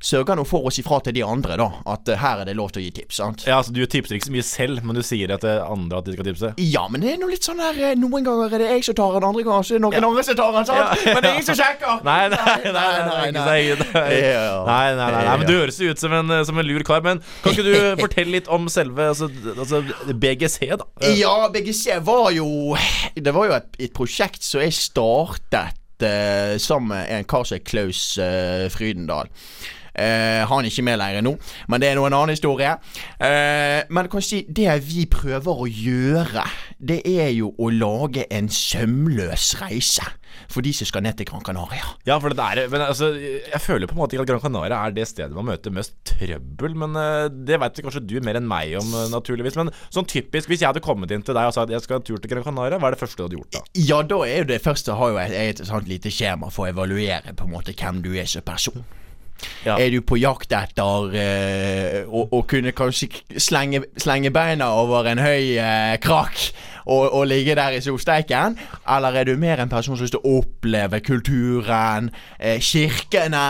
sørger 0.00 0.36
nå 0.38 0.44
for 0.48 0.66
å 0.68 0.72
si 0.74 0.82
fra 0.86 1.00
til 1.04 1.14
de 1.16 1.22
andre, 1.26 1.56
da. 1.60 1.68
At 1.92 2.08
eh, 2.12 2.18
her 2.20 2.42
er 2.42 2.48
det 2.50 2.56
lov 2.58 2.70
til 2.74 2.82
å 2.82 2.86
gi 2.86 2.92
tips. 3.00 3.16
sant? 3.20 3.46
Ja, 3.48 3.58
altså 3.60 3.72
Du 3.74 3.82
tipser 3.86 4.16
ikke 4.18 4.28
så 4.28 4.34
mye 4.34 4.46
selv, 4.46 4.82
men 4.84 4.98
du 4.98 5.02
sier 5.06 5.32
at 5.34 5.42
det 5.42 5.56
til 5.56 5.72
andre 5.72 5.98
at 6.00 6.06
de 6.08 6.14
skal 6.16 6.28
tipse. 6.28 6.52
Ja, 6.62 6.86
men 6.92 7.02
det 7.04 7.12
er 7.14 7.20
nå 7.20 7.28
litt 7.30 7.46
sånn 7.46 7.60
der 7.62 7.78
eh, 7.90 7.94
Noen 7.98 8.26
ganger 8.26 8.56
er 8.56 8.62
det 8.64 8.70
jeg 8.74 8.86
som 8.88 8.98
tar 8.98 9.16
den, 9.16 9.26
andre 9.28 9.44
ganger 9.46 9.66
så 9.66 9.74
er 9.74 9.80
det 9.80 9.84
noen 9.86 10.08
andre 10.10 10.24
som 10.26 10.38
tar 10.38 10.52
den. 10.56 10.68
sant? 10.68 11.04
Men 11.06 11.20
det 11.22 11.30
er 11.30 11.38
ingen 11.38 11.48
som 11.48 11.58
sjekker! 11.60 12.02
Nei, 12.06 12.28
nei, 12.32 12.56
nei, 12.64 12.72
nei, 12.72 13.30
nei, 13.36 14.84
nei. 14.96 15.10
nei. 15.16 15.36
Men 15.40 15.46
du 15.48 15.54
høres 15.56 15.78
jo 15.80 15.90
ut 15.92 16.02
som 16.02 16.12
en, 16.16 16.30
eh, 16.38 16.44
som 16.48 16.58
en 16.60 16.66
lur 16.66 16.84
kar. 16.86 17.02
Men 17.06 17.22
kan 17.42 17.54
ikke 17.54 17.66
du 17.66 17.74
fortelle 18.04 18.34
litt 18.36 18.50
om 18.52 18.68
selve 18.72 19.08
altså, 19.12 19.30
altså 19.56 19.82
BGC, 20.12 20.58
da? 20.82 20.86
Eh, 21.02 21.16
Ja, 21.20 21.34
BGC 21.52 21.98
var 22.06 22.30
jo 22.36 22.76
Det 23.16 23.32
var 23.34 23.48
jo 23.48 23.56
et, 23.56 23.68
et 23.88 23.94
prosjekt 23.96 24.44
som 24.44 24.62
jeg 24.62 24.74
startet 24.76 26.04
eh, 26.04 26.56
sammen 26.62 26.92
med 26.92 27.10
en 27.18 27.26
kar 27.28 27.46
som 27.48 27.56
er 27.58 27.64
Klaus 27.66 28.02
uh, 28.20 28.66
Frydendal. 28.72 29.30
Eh, 29.96 30.42
han 30.48 30.64
er 30.64 30.70
ikke 30.70 30.86
med 30.86 31.00
lenger 31.00 31.24
nå, 31.26 31.34
men 31.72 31.82
det 31.82 31.90
er 31.90 31.98
nå 31.98 32.06
en 32.08 32.18
annen 32.18 32.34
historie. 32.36 32.76
Eh, 33.16 33.80
men 33.88 34.10
kan 34.12 34.24
si, 34.24 34.44
det 34.48 34.68
vi 34.86 35.06
prøver 35.10 35.64
å 35.64 35.70
gjøre, 35.70 36.44
det 36.78 37.00
er 37.08 37.32
jo 37.36 37.54
å 37.58 37.70
lage 37.72 38.26
en 38.32 38.50
sømløs 38.52 39.54
reise 39.62 40.04
for 40.52 40.64
de 40.64 40.72
som 40.76 40.88
skal 40.88 41.04
ned 41.04 41.16
til 41.18 41.28
Gran 41.28 41.44
Canaria. 41.44 41.86
Ja, 42.06 42.18
for 42.22 42.34
det 42.34 42.42
er 42.42 42.68
Men 42.70 42.84
altså, 42.86 43.12
jeg 43.16 43.60
føler 43.62 43.88
på 43.88 43.96
en 43.96 44.02
måte 44.02 44.16
ikke 44.16 44.26
at 44.26 44.30
Gran 44.30 44.42
Canaria 44.44 44.80
er 44.84 44.94
det 44.96 45.06
stedet 45.08 45.34
man 45.36 45.48
møter 45.48 45.74
mest 45.74 45.94
trøbbel. 46.08 46.76
Men 46.76 46.96
eh, 47.00 47.28
det 47.48 47.60
vet 47.62 47.82
kanskje 47.86 48.04
du 48.04 48.18
mer 48.24 48.38
enn 48.40 48.48
meg 48.48 48.76
om, 48.80 48.92
eh, 48.92 49.08
naturligvis. 49.12 49.58
Men 49.58 49.72
sånn 49.88 50.08
typisk, 50.10 50.50
hvis 50.50 50.62
jeg 50.62 50.70
hadde 50.70 50.84
kommet 50.84 51.14
inn 51.14 51.24
til 51.26 51.36
deg 51.36 51.50
og 51.50 51.56
sagt 51.56 51.72
jeg 51.74 51.84
skal 51.84 52.00
ha 52.00 52.06
tur 52.06 52.20
til 52.20 52.32
Gran 52.32 52.46
Canaria, 52.46 52.80
hva 52.82 52.90
er 52.90 52.98
det 52.98 53.02
første 53.02 53.20
du 53.20 53.26
hadde 53.26 53.40
gjort 53.40 53.58
da? 53.58 53.64
Ja, 53.80 54.02
da 54.02 54.20
er 54.26 54.42
jo 54.42 54.50
det 54.52 54.62
første 54.64 54.98
har 55.00 55.14
jo 55.14 55.20
et, 55.22 55.34
et 55.56 55.66
sånt 55.66 55.90
lite 55.90 56.12
skjema 56.12 56.52
for 56.52 56.66
å 56.66 56.74
evaluere 56.74 57.34
på 57.36 57.48
en 57.48 57.56
måte 57.56 57.76
hvem 57.76 58.02
du 58.04 58.12
er 58.16 58.28
som 58.30 58.44
person. 58.46 58.84
Ja. 59.66 59.76
Er 59.78 59.90
du 59.92 60.00
på 60.06 60.16
jakt 60.20 60.52
etter 60.56 61.12
eh, 61.18 61.98
å, 62.06 62.22
å 62.32 62.42
kunne 62.48 62.72
kanskje 62.76 63.08
slenge, 63.42 63.82
slenge 64.00 64.30
beina 64.34 64.70
over 64.78 65.08
en 65.10 65.20
høy 65.20 65.56
eh, 65.58 65.96
krakk 66.02 66.38
og, 66.86 67.04
og 67.10 67.26
ligge 67.28 67.56
der 67.58 67.76
i 67.76 67.82
solsteiken? 67.84 68.56
Eller 68.96 69.20
er 69.20 69.28
du 69.28 69.36
mer 69.40 69.60
en 69.62 69.68
person 69.72 69.92
som 69.94 70.00
har 70.00 70.06
lyst 70.06 70.16
til 70.16 70.24
å 70.24 70.38
oppleve 70.40 71.02
kulturen, 71.04 72.10
eh, 72.38 72.58
kirkene? 72.62 73.46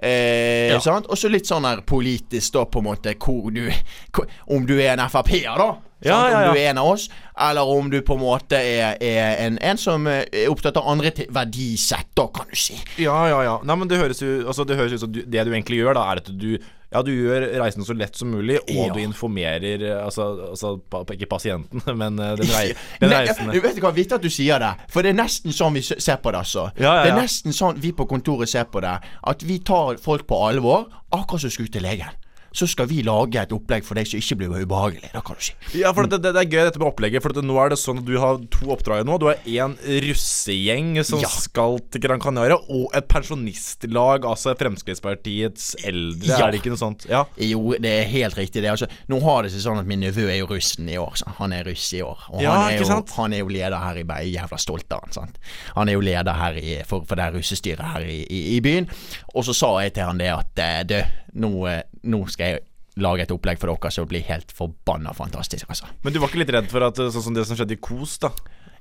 Eh, 0.00 0.70
Ja. 0.72 0.78
Og 1.02 1.18
så 1.18 1.28
litt 1.28 1.44
sånn 1.50 1.66
her 1.68 1.82
politisk, 1.84 2.54
da, 2.56 2.64
på 2.64 2.80
en 2.80 2.86
måte, 2.88 3.12
hvor 3.20 3.50
du 3.52 3.66
hvor, 4.14 4.26
Om 4.48 4.64
du 4.66 4.78
er 4.80 4.94
en 4.94 5.08
Frp-er, 5.10 5.58
da. 5.60 5.70
Ja, 6.02 6.30
ja, 6.30 6.40
ja. 6.42 6.48
Om 6.48 6.54
du 6.56 6.60
er 6.60 6.70
en 6.70 6.78
av 6.80 6.86
oss, 6.94 7.08
eller 7.40 7.68
om 7.76 7.90
du 7.92 7.98
på 8.06 8.14
en 8.16 8.22
måte 8.22 8.56
er, 8.56 8.96
er 9.04 9.36
en, 9.46 9.58
en 9.60 9.80
som 9.80 10.06
eh, 10.08 10.24
er 10.32 10.48
opptatt 10.52 10.76
av 10.80 10.88
andre 10.88 11.12
verdisett, 11.28 12.08
da, 12.16 12.26
kan 12.34 12.48
du 12.50 12.56
si. 12.56 12.78
Ja, 13.00 13.16
ja, 13.28 13.40
ja. 13.44 13.56
Nei, 13.64 13.76
men 13.82 13.88
det 13.90 14.00
høres 14.00 14.22
jo 14.22 14.40
altså, 14.48 14.64
Det 14.68 14.78
høres 14.80 14.96
ut 14.96 15.04
som 15.04 15.12
det 15.12 15.24
du 15.46 15.50
egentlig 15.52 15.82
gjør, 15.82 15.96
da, 16.00 16.06
er 16.14 16.22
at 16.24 16.30
du 16.40 16.52
ja, 16.90 17.04
du 17.06 17.12
gjør 17.14 17.44
reisen 17.60 17.84
så 17.86 17.94
lett 17.94 18.16
som 18.18 18.32
mulig, 18.34 18.56
og 18.64 18.70
Ja. 18.74 18.88
du 18.96 18.98
informerer 18.98 19.82
eh, 19.92 19.98
Altså, 20.04 20.24
altså 20.50 20.72
ikke 21.14 21.28
pasienten, 21.30 21.82
men 22.00 22.18
eh, 22.18 22.32
den, 22.40 22.50
rei, 22.50 22.64
den 23.00 23.12
Nei, 23.14 23.20
vet 23.28 23.76
du 23.76 23.84
hva, 23.84 23.92
Viktig 23.94 24.16
at 24.18 24.24
du 24.24 24.30
sier 24.32 24.58
det, 24.58 24.72
for 24.90 25.06
det 25.06 25.12
er 25.12 25.20
nesten 25.20 25.54
sånn 25.54 25.76
vi 25.78 25.84
ser 25.86 26.18
på 26.18 26.32
det. 26.34 26.40
altså 26.42 26.64
Ja, 26.80 26.96
ja, 26.96 27.04
Det 27.04 27.12
er 27.12 27.20
nesten 27.20 27.54
sånn 27.54 27.78
vi 27.78 27.92
på 27.94 28.08
kontoret 28.10 28.50
ser 28.50 28.66
på 28.72 28.82
det. 28.82 28.96
At 29.22 29.44
vi 29.46 29.60
tar 29.62 30.00
folk 30.02 30.26
på 30.26 30.40
alvor, 30.48 30.88
akkurat 31.14 31.44
som 31.46 31.52
skulle 31.54 31.70
til 31.70 31.86
legen. 31.86 32.10
Så 32.52 32.66
skal 32.66 32.88
vi 32.90 33.02
lage 33.06 33.38
et 33.38 33.52
opplegg 33.54 33.84
for 33.86 33.94
deg 33.98 34.08
som 34.10 34.18
ikke 34.18 34.36
blir 34.40 34.54
ubehagelig. 34.64 35.10
Det 35.12 35.22
kan 35.26 35.38
du 35.38 35.44
si. 35.44 35.52
Ja, 35.78 35.92
for 35.94 36.08
det, 36.10 36.18
det, 36.24 36.32
det 36.34 36.42
er 36.42 36.50
gøy 36.50 36.64
dette 36.66 36.80
med 36.82 36.88
opplegget. 36.90 37.22
For 37.22 37.34
det, 37.36 37.44
nå 37.46 37.58
er 37.62 37.70
det 37.70 37.78
sånn 37.78 38.00
at 38.02 38.06
du 38.08 38.16
har 38.18 38.40
to 38.50 38.72
oppdrag 38.74 39.04
nå. 39.06 39.18
Du 39.22 39.28
har 39.30 39.38
en 39.66 39.76
russegjeng 40.06 40.96
som 41.06 41.20
Ja. 41.22 41.28
skal 41.30 41.78
til 41.90 42.02
Gran 42.02 42.20
Canaria, 42.20 42.56
og 42.56 42.90
et 42.96 43.06
pensjonistlag, 43.10 44.24
altså 44.26 44.54
Fremskrittspartiets 44.58 45.76
eldre. 45.86 46.26
Ja. 46.30 46.40
Er 46.46 46.52
det 46.52 46.60
ikke 46.62 46.72
noe 46.74 46.80
sånt? 46.80 47.06
Ja. 47.10 47.24
Jo, 47.38 47.74
det 47.78 47.90
er 48.00 48.08
helt 48.10 48.36
riktig. 48.38 48.62
Det 48.64 48.70
altså, 48.72 48.88
nå 49.10 49.20
har 49.24 49.44
det 49.46 49.52
seg 49.54 49.64
sånn 49.64 49.80
at 49.80 49.88
min 49.88 50.02
nevø 50.04 50.26
er 50.30 50.40
jo 50.40 50.50
russen 50.50 50.88
i 50.90 50.98
år. 51.00 51.14
Så. 51.20 51.30
Han 51.38 51.52
er 51.56 51.64
russ 51.70 51.86
i 51.96 52.02
år. 52.02 52.26
Og 52.32 52.42
Ja, 52.42 52.56
han, 52.56 52.74
er 52.74 52.82
jo, 52.82 53.00
han 53.16 53.32
er 53.36 53.42
jo 53.44 53.48
leder 53.52 53.78
her 53.78 54.00
i 54.02 54.04
Bergen. 54.04 54.34
Jævla 54.34 54.58
stolt 54.60 54.92
av 54.92 55.06
han. 55.06 55.12
Sant? 55.16 55.40
Han 55.76 55.88
er 55.88 55.98
jo 55.98 56.04
leder 56.04 56.36
her 56.38 56.58
i, 56.60 56.76
for, 56.88 57.06
for 57.08 57.20
det 57.20 57.30
russestyret 57.34 57.94
her 57.94 58.06
i, 58.06 58.20
i, 58.26 58.42
i 58.56 58.60
byen. 58.64 58.88
Og 59.34 59.44
så 59.46 59.54
sa 59.56 59.74
jeg 59.84 59.94
til 59.96 60.08
han 60.10 60.20
det 60.20 60.30
at 60.34 60.62
eh, 60.64 60.80
du, 60.88 60.96
nå, 61.34 61.52
eh, 61.70 61.82
nå 62.10 62.24
skal 62.32 62.54
jeg 62.54 62.64
lage 63.00 63.24
et 63.24 63.32
opplegg 63.34 63.60
for 63.60 63.70
dere 63.70 63.92
som 63.94 64.08
blir 64.10 64.24
helt 64.26 64.52
forbanna 64.54 65.12
fantastisk, 65.16 65.68
altså. 65.70 65.88
Men 66.04 66.14
du 66.14 66.20
var 66.20 66.32
ikke 66.32 66.42
litt 66.42 66.54
redd 66.54 66.70
for 66.72 66.84
at 66.86 66.98
eh, 66.98 67.12
sånn 67.14 67.28
som 67.28 67.36
det 67.36 67.46
som 67.48 67.58
skjedde 67.58 67.76
i 67.78 67.82
Kos, 67.82 68.18
da? 68.22 68.32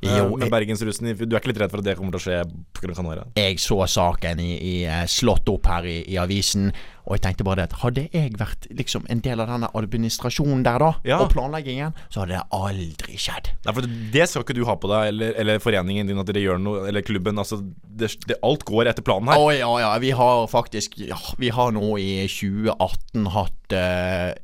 Eh, 0.01 0.17
Jo, 0.17 0.29
med 0.35 0.45
jeg- 0.47 0.51
Bergensrussen. 0.53 1.09
Du 1.17 1.35
er 1.35 1.39
ikke 1.41 1.51
litt 1.53 1.59
redd 1.61 1.71
for 1.71 1.79
at 1.79 1.85
det 1.89 1.97
kommer 1.97 2.11
til 2.15 2.21
å 2.21 2.25
skje 2.27 2.43
på 2.73 2.81
Gran 2.85 2.95
Canaria? 2.95 3.25
jeg 3.35 3.57
så 3.59 3.81
saken 3.87 4.39
i, 4.39 4.51
i 4.59 4.75
eh, 4.85 5.05
slått 5.05 5.49
opp 5.49 5.65
her 5.67 5.83
i, 5.89 5.97
i 6.13 6.17
avisen, 6.21 6.71
og 7.09 7.15
jeg 7.17 7.21
tenkte 7.25 7.43
bare 7.47 7.55
det 7.63 7.71
at 7.73 7.79
hadde 7.81 8.03
jeg 8.13 8.35
vært 8.37 8.67
liksom 8.77 9.05
en 9.09 9.19
del 9.25 9.39
av 9.41 9.47
denne 9.49 9.69
administrasjonen 9.73 10.61
der 10.63 10.77
da, 10.83 10.89
Ja. 11.07 11.17
og 11.23 11.31
planleggingen, 11.33 11.93
så 12.13 12.21
hadde 12.21 12.35
det 12.37 12.43
aldri 12.53 13.17
skjedd. 13.17 13.49
Nei, 13.65 13.73
for 13.73 13.81
det 14.13 14.27
skal 14.29 14.43
ikke 14.45 14.55
du 14.59 14.63
ha 14.69 14.75
på 14.77 14.91
deg, 14.91 15.07
eller, 15.13 15.33
eller 15.41 15.59
foreningen 15.63 16.05
din, 16.07 16.19
at 16.21 16.29
dere 16.29 16.43
gjør 16.43 16.61
noe, 16.61 16.83
eller 16.87 17.01
klubben. 17.01 17.39
Altså, 17.41 17.57
det, 17.81 18.11
det, 18.29 18.37
alt 18.45 18.63
går 18.67 18.91
etter 18.91 19.01
planen 19.01 19.33
Å 19.33 19.49
her. 19.49 19.57
ja, 19.63 19.71
ja, 19.81 19.97
vi 19.99 20.11
har 20.11 20.45
faktisk 20.47 20.99
ja, 21.01 21.17
Vi 21.41 21.49
har 21.49 21.71
nå 21.75 21.97
i 21.97 22.27
2018 22.29 23.25
hatt 23.33 23.73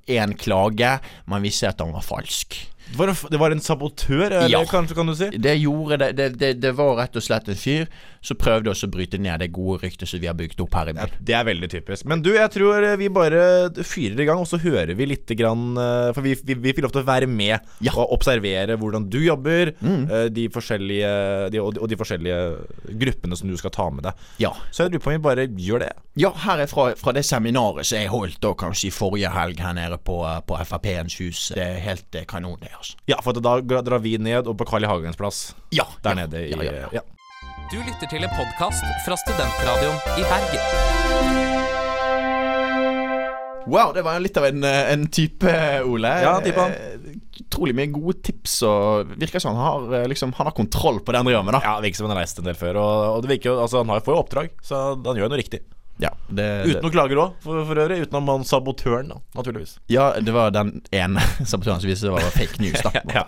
én 0.09 0.33
klage, 0.37 0.99
men 1.29 1.41
vi 1.45 1.49
ser 1.53 1.69
at 1.73 1.77
den 1.81 1.93
var 1.93 2.01
falsk. 2.05 2.57
Det 2.91 2.97
var, 2.99 3.07
en- 3.11 3.29
det 3.31 3.39
var 3.41 3.51
en 3.51 3.59
sabotør, 3.59 4.25
eller 4.31 4.49
Ja. 4.49 4.63
kanskje 4.69 4.95
kan 4.95 5.07
du 5.09 5.15
si? 5.15 5.29
Det 5.37 5.55
gjorde 5.59 5.97
det, 5.97 6.11
det, 6.17 6.27
det, 6.39 6.51
det 6.61 6.71
var 6.77 6.95
rett 6.99 7.15
og 7.17 7.23
slett 7.25 7.47
en 7.49 7.55
fyr 7.57 7.87
som 8.25 8.37
prøvde 8.41 8.71
også 8.71 8.87
å 8.87 8.91
bryte 8.93 9.17
ned 9.21 9.39
det 9.41 9.51
gode 9.53 9.83
ryktet 9.83 10.09
som 10.09 10.19
vi 10.21 10.25
har 10.29 10.33
bygd 10.37 10.61
opp 10.63 10.73
her 10.73 10.89
i 10.89 10.93
byen. 10.97 11.11
Det 11.21 11.35
er 11.37 11.43
veldig 11.45 11.69
typisk. 11.69 12.05
Men 12.09 12.21
du, 12.25 12.31
jeg 12.33 12.49
tror 12.53 12.83
eh, 12.83 12.95
vi 12.97 13.09
bare 13.13 13.69
fyrer 13.85 14.21
i 14.23 14.25
gang, 14.25 14.39
og 14.41 14.47
så 14.49 14.57
hører 14.61 14.95
vi 14.97 15.05
litt 15.11 15.27
grann 15.37 15.75
eh, 15.77 16.11
For 16.15 16.21
vi, 16.25 16.33
vi, 16.43 16.55
vi 16.63 16.73
får 16.73 16.87
lov 16.87 16.93
til 16.95 17.03
å 17.03 17.09
være 17.09 17.27
med 17.29 17.59
Ja. 17.85 17.93
og 17.97 18.13
observere 18.17 18.77
hvordan 18.81 19.09
du 19.09 19.19
jobber, 19.25 19.73
mm. 19.81 20.29
de 20.33 20.47
forskjellige 20.53 21.11
de, 21.53 21.59
og, 21.61 21.73
de, 21.75 21.81
og 21.85 21.89
de 21.91 21.97
forskjellige 21.99 22.39
gruppene 23.01 23.37
som 23.37 23.49
du 23.49 23.57
skal 23.57 23.73
ta 23.75 23.89
med 23.93 24.05
deg. 24.07 24.25
Ja. 24.41 24.53
Så 24.71 24.85
jeg 24.85 24.93
lurer 24.95 25.03
på 25.05 25.11
om 25.13 25.17
vi 25.17 25.23
bare 25.25 25.47
gjør 25.47 25.85
det. 25.85 25.91
Ja, 26.17 26.31
her 26.45 26.63
er 26.63 26.69
fra, 26.71 26.87
fra 26.97 27.11
det 27.15 27.25
seminaret 27.27 27.85
som 27.85 27.99
jeg 27.99 28.09
holdt 28.13 28.39
da 28.43 28.53
kanskje 28.57 28.89
i 28.89 28.93
forrige 28.95 29.31
helg 29.35 29.59
her 29.61 29.75
nede 29.77 29.97
på, 30.01 30.17
på 30.47 30.59
Frp-ens 30.69 31.17
hus. 31.21 31.49
Det 31.55 31.61
er 31.65 31.81
helt 31.85 32.15
eh, 32.17 32.25
kanon, 32.29 32.57
det, 32.61 32.71
altså. 32.77 32.95
Ja, 33.07 33.17
for 33.23 33.33
da 33.33 33.59
drar 33.61 33.99
vi 34.03 34.17
ned 34.17 34.47
og 34.47 34.57
på 34.57 34.67
Carl 34.69 34.83
I. 34.83 34.87
Hagens 34.91 35.17
plass. 35.19 35.53
Ja, 35.75 35.85
Der 36.03 36.15
ja, 36.15 36.25
nede 36.25 36.45
i 36.47 36.51
ja, 36.51 36.63
ja, 36.63 36.71
ja. 36.85 36.89
ja. 36.99 37.05
Du 37.71 37.77
lytter 37.81 38.07
til 38.11 38.23
en 38.23 38.29
podkast 38.37 38.83
fra 39.05 39.17
Studentradioen 39.17 39.97
i 40.19 40.23
Bergen. 40.29 41.65
Wow, 43.65 43.89
det 43.95 44.03
var 44.05 44.19
litt 44.21 44.35
av 44.37 44.45
en, 44.45 44.61
eh, 44.63 44.91
en 44.93 45.07
type, 45.09 45.49
Ole. 45.89 46.11
Ja, 46.21 46.35
type 46.45 46.61
han. 46.61 46.71
Eh, 46.71 47.21
Utrolig 47.45 47.73
mye 47.75 47.89
gode 47.91 48.21
tips, 48.23 48.59
og 48.63 49.09
virker 49.19 49.41
som 49.41 49.55
han 49.57 49.65
har, 49.65 50.01
eh, 50.03 50.07
liksom, 50.07 50.31
han 50.37 50.45
har 50.47 50.53
kontroll 50.55 50.99
på 51.01 51.11
det 51.11 51.17
han 51.19 51.25
driver 51.25 51.43
med, 51.43 51.53
da. 51.57 51.61
Ja, 51.65 51.73
virker 51.81 51.95
som 51.97 52.05
han 52.07 52.15
har 52.15 52.21
reist 52.23 52.37
en 52.39 52.45
del 52.45 52.53
før. 52.55 52.77
Og, 52.77 53.15
og 53.17 53.21
det 53.25 53.31
virker 53.33 53.49
jo, 53.51 53.55
altså 53.63 53.77
Han 53.81 53.89
har- 53.89 54.01
får 54.05 54.13
jo 54.15 54.21
oppdrag, 54.23 54.49
så 54.61 54.75
han 55.03 55.15
gjør 55.17 55.29
noe 55.33 55.41
riktig. 55.41 55.61
Ja, 56.03 56.09
det, 56.27 56.45
Uten 56.67 56.81
noen 56.83 56.91
klager 56.91 57.19
òg, 57.23 57.35
for, 57.39 57.61
for 57.69 57.79
øvrig. 57.79 58.01
Utenom 58.03 58.27
han 58.33 58.41
sabotøren, 58.43 59.07
da, 59.13 59.19
naturligvis. 59.37 59.77
ja, 59.87 60.09
det 60.19 60.33
var 60.35 60.51
den 60.51 60.81
ene 60.91 61.21
sabotøren 61.47 61.79
som 61.79 61.87
viste 61.87 62.09
det 62.09 62.11
var 62.17 62.25
fake 62.35 62.59
news, 62.59 62.81
da. 62.83 62.91
Ja. 63.15 63.23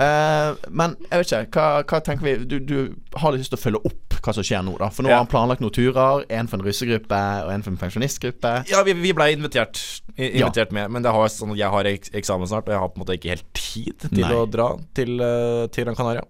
Eh, 0.00 0.54
men 0.72 0.94
jeg 1.10 1.20
vet 1.24 1.34
ikke, 1.34 1.60
hva, 1.60 1.82
hva 1.84 2.00
tenker 2.06 2.24
vi 2.24 2.34
du, 2.48 2.56
du 2.64 2.76
har 3.20 3.36
lyst 3.36 3.52
til 3.52 3.60
å 3.60 3.64
følge 3.66 3.82
opp 3.90 4.16
hva 4.20 4.34
som 4.36 4.44
skjer 4.44 4.64
nå, 4.64 4.78
da? 4.80 4.88
For 4.92 5.04
nå 5.04 5.12
Ja. 5.12 5.18
har 5.18 5.24
han 5.26 5.30
planlagt 5.32 5.60
noen 5.64 5.72
turer. 5.76 6.24
En 6.32 6.48
for 6.48 6.60
en 6.60 6.64
russegruppe 6.66 7.20
og 7.44 7.52
en 7.54 7.62
for 7.64 7.72
en 7.74 7.80
pensjonistgruppe. 7.80 8.54
Ja, 8.72 8.82
vi, 8.86 8.92
vi 9.00 9.12
blei 9.16 9.30
invitert, 9.36 9.80
invitert 10.16 10.68
ja. 10.72 10.76
med, 10.80 10.90
men 10.96 11.04
det 11.04 11.12
har 11.14 11.28
sånn, 11.32 11.52
jeg 11.56 11.68
har 11.72 11.88
eksamen 11.92 12.48
snart, 12.50 12.68
og 12.68 12.74
jeg 12.76 12.80
har 12.82 12.90
på 12.92 13.00
en 13.00 13.04
måte 13.04 13.16
ikke 13.20 13.32
helt 13.36 13.48
tid 13.56 14.08
til 14.08 14.24
Nei. 14.24 14.32
å 14.36 14.44
dra 14.48 14.72
til, 14.96 15.16
eh, 15.24 15.64
til 15.72 15.88
Gran 15.88 15.96
Canaria. 16.00 16.24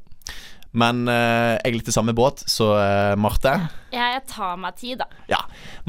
Men 0.73 1.09
eh, 1.11 1.57
jeg 1.59 1.73
er 1.73 1.77
litt 1.81 1.89
i 1.91 1.93
samme 1.95 2.13
båt, 2.15 2.45
så 2.47 2.69
eh, 2.79 3.15
Marte 3.19 3.57
Jeg 3.91 4.21
tar 4.31 4.57
meg 4.63 4.77
tid, 4.79 5.01
da. 5.03 5.07
Ja, 5.27 5.41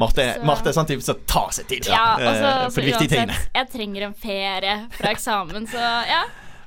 Marte, 0.02 0.24
Så- 0.40 0.46
Marte 0.48 0.72
er 0.72 0.74
sånn 0.74 0.88
type 0.90 1.04
som 1.06 1.20
tar 1.30 1.52
seg 1.54 1.68
tid. 1.70 1.86
Ja, 1.86 2.16
eh, 2.18 2.28
altså, 2.32 2.48
for 2.64 2.80
så 2.80 2.82
de 2.82 2.88
viktige 2.90 3.12
tingene. 3.14 3.36
uansett, 3.36 3.52
jeg 3.60 3.70
trenger 3.76 4.06
en 4.08 4.14
ferie 4.18 4.74
fra 4.96 5.12
eksamen, 5.14 5.68
så 5.70 5.78
ja. 6.08 6.24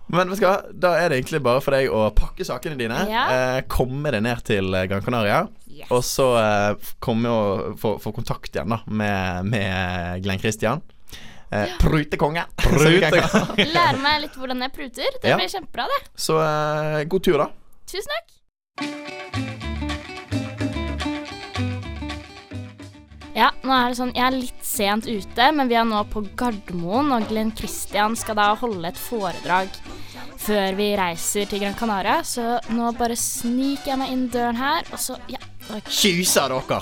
Men 0.08 0.30
vet 0.30 0.40
du 0.40 0.46
hva, 0.46 0.54
da 0.72 0.94
er 1.02 1.10
det 1.10 1.18
egentlig 1.18 1.42
bare 1.44 1.60
for 1.66 1.74
deg 1.76 1.90
å 1.90 2.06
pakke 2.16 2.46
sakene 2.46 2.78
dine, 2.78 3.02
Ja. 3.10 3.24
eh, 3.34 3.62
komme 3.68 4.12
deg 4.14 4.22
ned 4.24 4.44
til 4.48 4.72
eh, 4.78 4.86
Gran 4.88 5.02
Canaria, 5.04 5.48
Yes. 5.76 5.90
og 5.92 6.04
så 6.08 6.28
eh, 6.40 6.76
komme 7.04 7.28
og 7.28 7.74
få, 7.82 7.98
få 8.00 8.14
kontakt 8.16 8.54
igjen 8.56 8.70
da 8.72 8.78
med, 8.88 9.50
med 9.52 10.22
Glenn 10.24 10.40
Christian. 10.40 10.80
Eh, 11.52 11.68
Prutekonge. 11.82 12.46
som 12.64 12.80
vi 12.86 13.02
kan 13.04 13.12
kalle 13.12 13.44
han. 13.44 13.60
Lære 13.76 14.00
meg 14.00 14.22
litt 14.24 14.38
hvordan 14.40 14.62
jeg 14.64 14.72
pruter. 14.78 15.20
Det 15.22 15.30
Ja. 15.34 15.36
blir 15.42 15.52
kjempebra, 15.52 15.90
det. 15.92 16.00
Så 16.16 16.40
eh, 16.40 17.04
god 17.12 17.24
tur, 17.28 17.38
da. 17.44 17.50
Tusen 17.96 18.12
takk. 18.12 18.32
Ja, 23.36 23.50
nå 23.68 23.72
er 23.76 23.92
det 23.92 23.98
sånn, 24.00 24.12
Jeg 24.16 24.24
er 24.26 24.36
litt 24.36 24.64
sent 24.68 25.08
ute, 25.08 25.46
men 25.56 25.68
vi 25.72 25.76
er 25.80 25.88
nå 25.88 26.02
på 26.12 26.22
Gardermoen, 26.40 27.12
og 27.16 27.28
Glenn 27.30 27.52
Christian 27.56 28.16
skal 28.20 28.36
da 28.40 28.50
holde 28.60 28.88
et 28.92 29.00
foredrag 29.00 29.72
før 30.46 30.76
vi 30.78 30.90
reiser 31.00 31.48
til 31.50 31.60
Gran 31.64 31.76
Canaria. 31.80 32.20
Så 32.24 32.60
nå 32.76 32.92
bare 33.00 33.16
sniker 33.20 33.94
jeg 33.94 34.00
meg 34.00 34.12
inn 34.14 34.28
døren 34.32 34.60
her, 34.60 34.84
og 34.92 35.00
så 35.00 35.18
Ja. 35.28 35.40
da- 35.68 35.80
dere. 35.80 36.82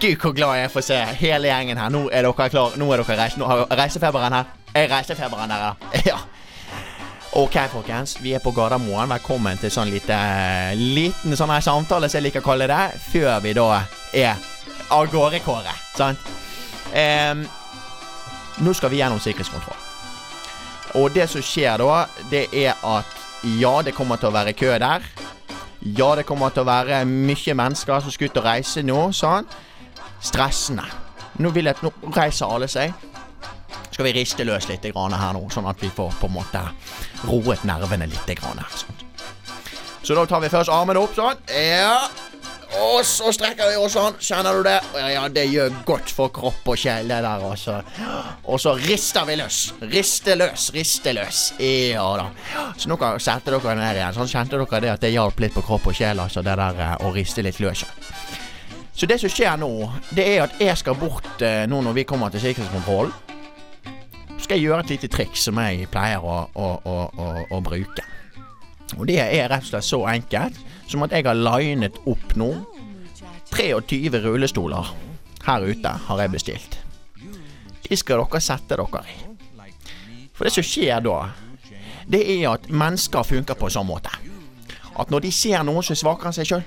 Gud, 0.00 0.16
hvor 0.18 0.32
glad 0.34 0.54
jeg 0.56 0.64
er 0.64 0.68
for 0.68 0.80
å 0.80 0.84
se 0.84 0.96
hele 0.96 1.48
gjengen 1.48 1.76
her. 1.76 1.90
Nå 1.90 2.08
er 2.12 2.22
dere 2.22 2.48
klar. 2.50 2.76
Nå 2.76 2.92
er 2.92 3.02
dere 3.02 3.16
reist. 3.18 3.36
Nå 3.36 3.46
har 3.46 3.66
reisefeberen 3.66 4.32
her. 4.32 4.46
Er 4.74 4.88
reisefeberen 4.88 5.50
her, 5.50 5.76
ja? 6.06 6.18
Ok, 7.32 7.56
folkens. 7.68 8.16
Vi 8.22 8.32
er 8.32 8.40
på 8.40 8.50
Gardermoen. 8.56 9.10
Velkommen 9.12 9.58
til 9.60 9.68
sånn 9.70 9.90
lite, 9.92 10.16
liten 10.80 11.36
sånn 11.36 11.50
her 11.52 11.60
samtale, 11.60 12.08
som 12.08 12.18
jeg 12.18 12.24
liker 12.30 12.40
å 12.40 12.46
kalle 12.46 12.68
det, 12.70 12.78
før 13.10 13.42
vi 13.44 13.52
da 13.52 13.66
er 14.16 14.46
av 14.96 15.10
gårde, 15.12 15.42
Kåre. 15.44 15.74
Sant? 15.92 16.30
Um, 16.88 17.42
nå 18.64 18.72
skal 18.72 18.90
vi 18.94 19.02
gjennom 19.02 19.20
sikkerhetskontroll. 19.20 19.76
Og 21.02 21.12
det 21.12 21.26
som 21.28 21.44
skjer 21.44 21.84
da, 21.84 22.06
det 22.32 22.46
er 22.48 22.80
at 22.80 23.12
ja, 23.60 23.74
det 23.84 23.92
kommer 23.92 24.16
til 24.16 24.30
å 24.30 24.36
være 24.38 24.56
kø 24.56 24.72
der. 24.80 25.04
Ja, 25.84 26.14
det 26.16 26.24
kommer 26.26 26.48
til 26.48 26.64
å 26.64 26.70
være 26.70 27.02
mye 27.04 27.58
mennesker 27.60 28.00
som 28.06 28.14
skal 28.14 28.32
ut 28.32 28.40
og 28.40 28.48
reise 28.48 28.82
nå, 28.82 29.02
sånn. 29.12 29.44
Stressende. 30.24 30.88
Nå 31.44 31.52
vil 31.52 31.68
jeg 31.68 31.84
nå 31.84 31.92
reiser 32.16 32.48
alle 32.48 32.72
seg. 32.72 32.96
Skal 33.98 34.06
vi 34.06 34.12
riste 34.14 34.44
løs 34.46 34.68
litt 34.70 34.84
her 34.86 35.32
nå, 35.34 35.40
sånn 35.50 35.66
at 35.66 35.80
vi 35.82 35.88
får 35.90 36.12
på 36.20 36.28
en 36.28 36.36
måte 36.36 36.60
roet 37.26 37.64
nervene 37.66 38.06
litt. 38.06 38.28
Sånn. 38.38 39.00
Så 40.06 40.14
da 40.14 40.22
tar 40.22 40.38
vi 40.44 40.50
først 40.52 40.70
armen 40.70 41.00
opp 41.00 41.16
sånn. 41.16 41.40
Ja. 41.50 42.06
Og 42.78 43.02
så 43.02 43.32
strekker 43.34 43.72
vi 43.72 43.80
oss 43.82 43.96
sånn. 43.98 44.14
Kjenner 44.22 44.54
du 44.54 44.62
det? 44.68 44.76
Ja, 44.94 45.08
ja, 45.16 45.26
det 45.34 45.48
gjør 45.50 45.74
godt 45.88 46.14
for 46.14 46.30
kropp 46.30 46.70
og 46.70 46.78
sjel, 46.78 47.10
det 47.10 47.18
der, 47.26 47.42
altså. 47.50 47.80
Og 48.46 48.62
så 48.62 48.78
rister 48.78 49.26
vi 49.26 49.40
løs. 49.42 49.60
Riste 49.90 50.38
løs, 50.38 50.70
riste 50.78 51.18
løs. 51.18 51.44
Ja 51.58 52.06
da. 52.22 52.30
Så 52.78 52.86
nå 52.92 53.02
kan 53.02 53.18
sette 53.18 53.50
dere 53.50 53.74
ned 53.82 53.98
igjen. 53.98 54.14
Sånn 54.14 54.30
kjente 54.30 54.62
dere 54.62 54.84
det 54.86 54.94
at 54.94 55.08
det 55.08 55.16
hjalp 55.16 55.42
litt 55.42 55.58
på 55.58 55.66
kropp 55.72 55.90
og 55.90 55.98
sjel, 55.98 56.22
altså, 56.22 56.46
det 56.46 56.54
der 56.62 56.84
eh, 56.86 56.98
å 57.02 57.10
riste 57.18 57.42
litt 57.42 57.58
løs. 57.58 57.82
Så 58.94 59.10
det 59.10 59.18
som 59.18 59.34
skjer 59.34 59.58
nå, 59.58 59.72
det 60.14 60.34
er 60.36 60.44
at 60.46 60.62
jeg 60.62 60.84
skal 60.86 61.02
bort 61.02 61.42
eh, 61.42 61.64
nå 61.66 61.82
når 61.82 61.98
vi 61.98 62.06
kommer 62.06 62.30
til 62.30 62.46
sikkerhetskontrollen. 62.46 63.24
Skal 64.48 64.62
jeg 64.62 64.64
gjøre 64.64 64.80
et 64.80 64.90
lite 64.94 65.08
triks 65.12 65.42
som 65.44 65.58
jeg 65.60 65.90
pleier 65.92 66.22
å, 66.24 66.34
å, 66.56 66.66
å, 66.80 67.24
å, 67.52 67.56
bruke. 67.60 68.00
Og 68.96 69.02
det 69.10 69.18
er 69.20 69.50
rett 69.52 69.66
og 69.66 69.68
slett 69.68 69.84
så 69.84 69.98
enkelt 70.08 70.56
som 70.88 71.04
at 71.04 71.12
jeg 71.12 71.26
har 71.26 71.36
linet 71.36 71.98
opp 72.08 72.32
nå 72.40 72.46
23 73.52 74.08
rullestoler 74.24 74.88
her 75.44 75.66
ute 75.68 75.92
har 76.06 76.22
jeg 76.22 76.32
bestilt. 76.32 76.78
De 77.84 77.98
skal 78.00 78.22
dere 78.22 78.40
sette 78.46 78.78
dere 78.80 79.02
i. 79.04 79.18
For 80.32 80.48
det 80.48 80.54
som 80.56 80.64
skjer 80.64 81.04
da, 81.04 81.18
det 82.08 82.22
er 82.38 82.46
at 82.54 82.72
mennesker 82.72 83.28
funker 83.28 83.60
på 83.60 83.68
en 83.68 83.76
sånn 83.76 83.90
måte. 83.90 84.14
At 84.96 85.12
når 85.12 85.26
de 85.28 85.34
ser 85.42 85.60
noen 85.68 85.84
som 85.84 85.92
er 85.92 86.00
svakere 86.06 86.32
enn 86.32 86.38
seg 86.38 86.48
sjøl, 86.54 86.64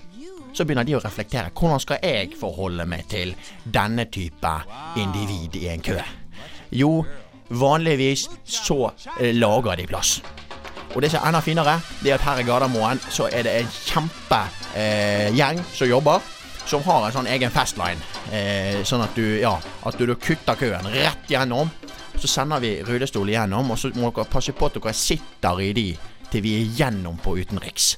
så 0.54 0.70
begynner 0.70 0.86
de 0.86 1.00
å 1.00 1.02
reflektere. 1.02 1.50
Hvordan 1.58 1.82
skal 1.82 2.06
jeg 2.06 2.38
forholde 2.38 2.86
meg 2.86 3.10
til 3.10 3.34
denne 3.66 4.06
type 4.14 4.56
individ 5.02 5.58
i 5.64 5.66
en 5.74 5.82
kø? 5.90 5.98
Jo, 6.78 6.94
vanligvis 7.52 8.28
så 8.48 8.92
eh, 9.20 9.34
lager 9.36 9.80
de 9.80 9.88
plass. 9.90 10.20
Og 10.96 11.02
det 11.02 11.12
som 11.12 11.22
er 11.22 11.30
enda 11.30 11.40
finere, 11.44 11.78
det 12.04 12.12
er 12.12 12.18
at 12.18 12.26
her 12.26 12.42
i 12.42 12.46
Gardermoen 12.48 13.00
så 13.10 13.30
er 13.32 13.48
det 13.48 13.54
en 13.62 13.72
kjempegjeng 13.72 15.62
eh, 15.62 15.74
som 15.74 15.88
jobber. 15.88 16.24
Som 16.68 16.84
har 16.86 17.08
en 17.08 17.16
sånn 17.16 17.28
egen 17.32 17.52
fastline. 17.52 18.00
Eh, 18.32 18.84
sånn 18.88 19.02
at 19.04 19.16
du, 19.18 19.24
ja, 19.42 19.56
at 19.88 19.98
du, 19.98 20.06
du 20.06 20.14
kutter 20.20 20.60
køen 20.60 20.88
rett 20.94 21.32
gjennom. 21.32 21.72
så 22.22 22.28
sender 22.28 22.60
vi 22.62 22.76
rullestol 22.86 23.30
igjennom, 23.32 23.72
og 23.72 23.80
så 23.80 23.90
må 23.96 24.12
dere 24.12 24.30
passe 24.30 24.54
på 24.54 24.68
at 24.68 24.76
dere 24.78 24.94
sitter 24.94 25.62
i 25.64 25.72
de 25.74 25.88
til 26.32 26.44
vi 26.44 26.58
er 26.60 26.76
gjennom 26.78 27.18
på 27.24 27.34
utenriks. 27.40 27.96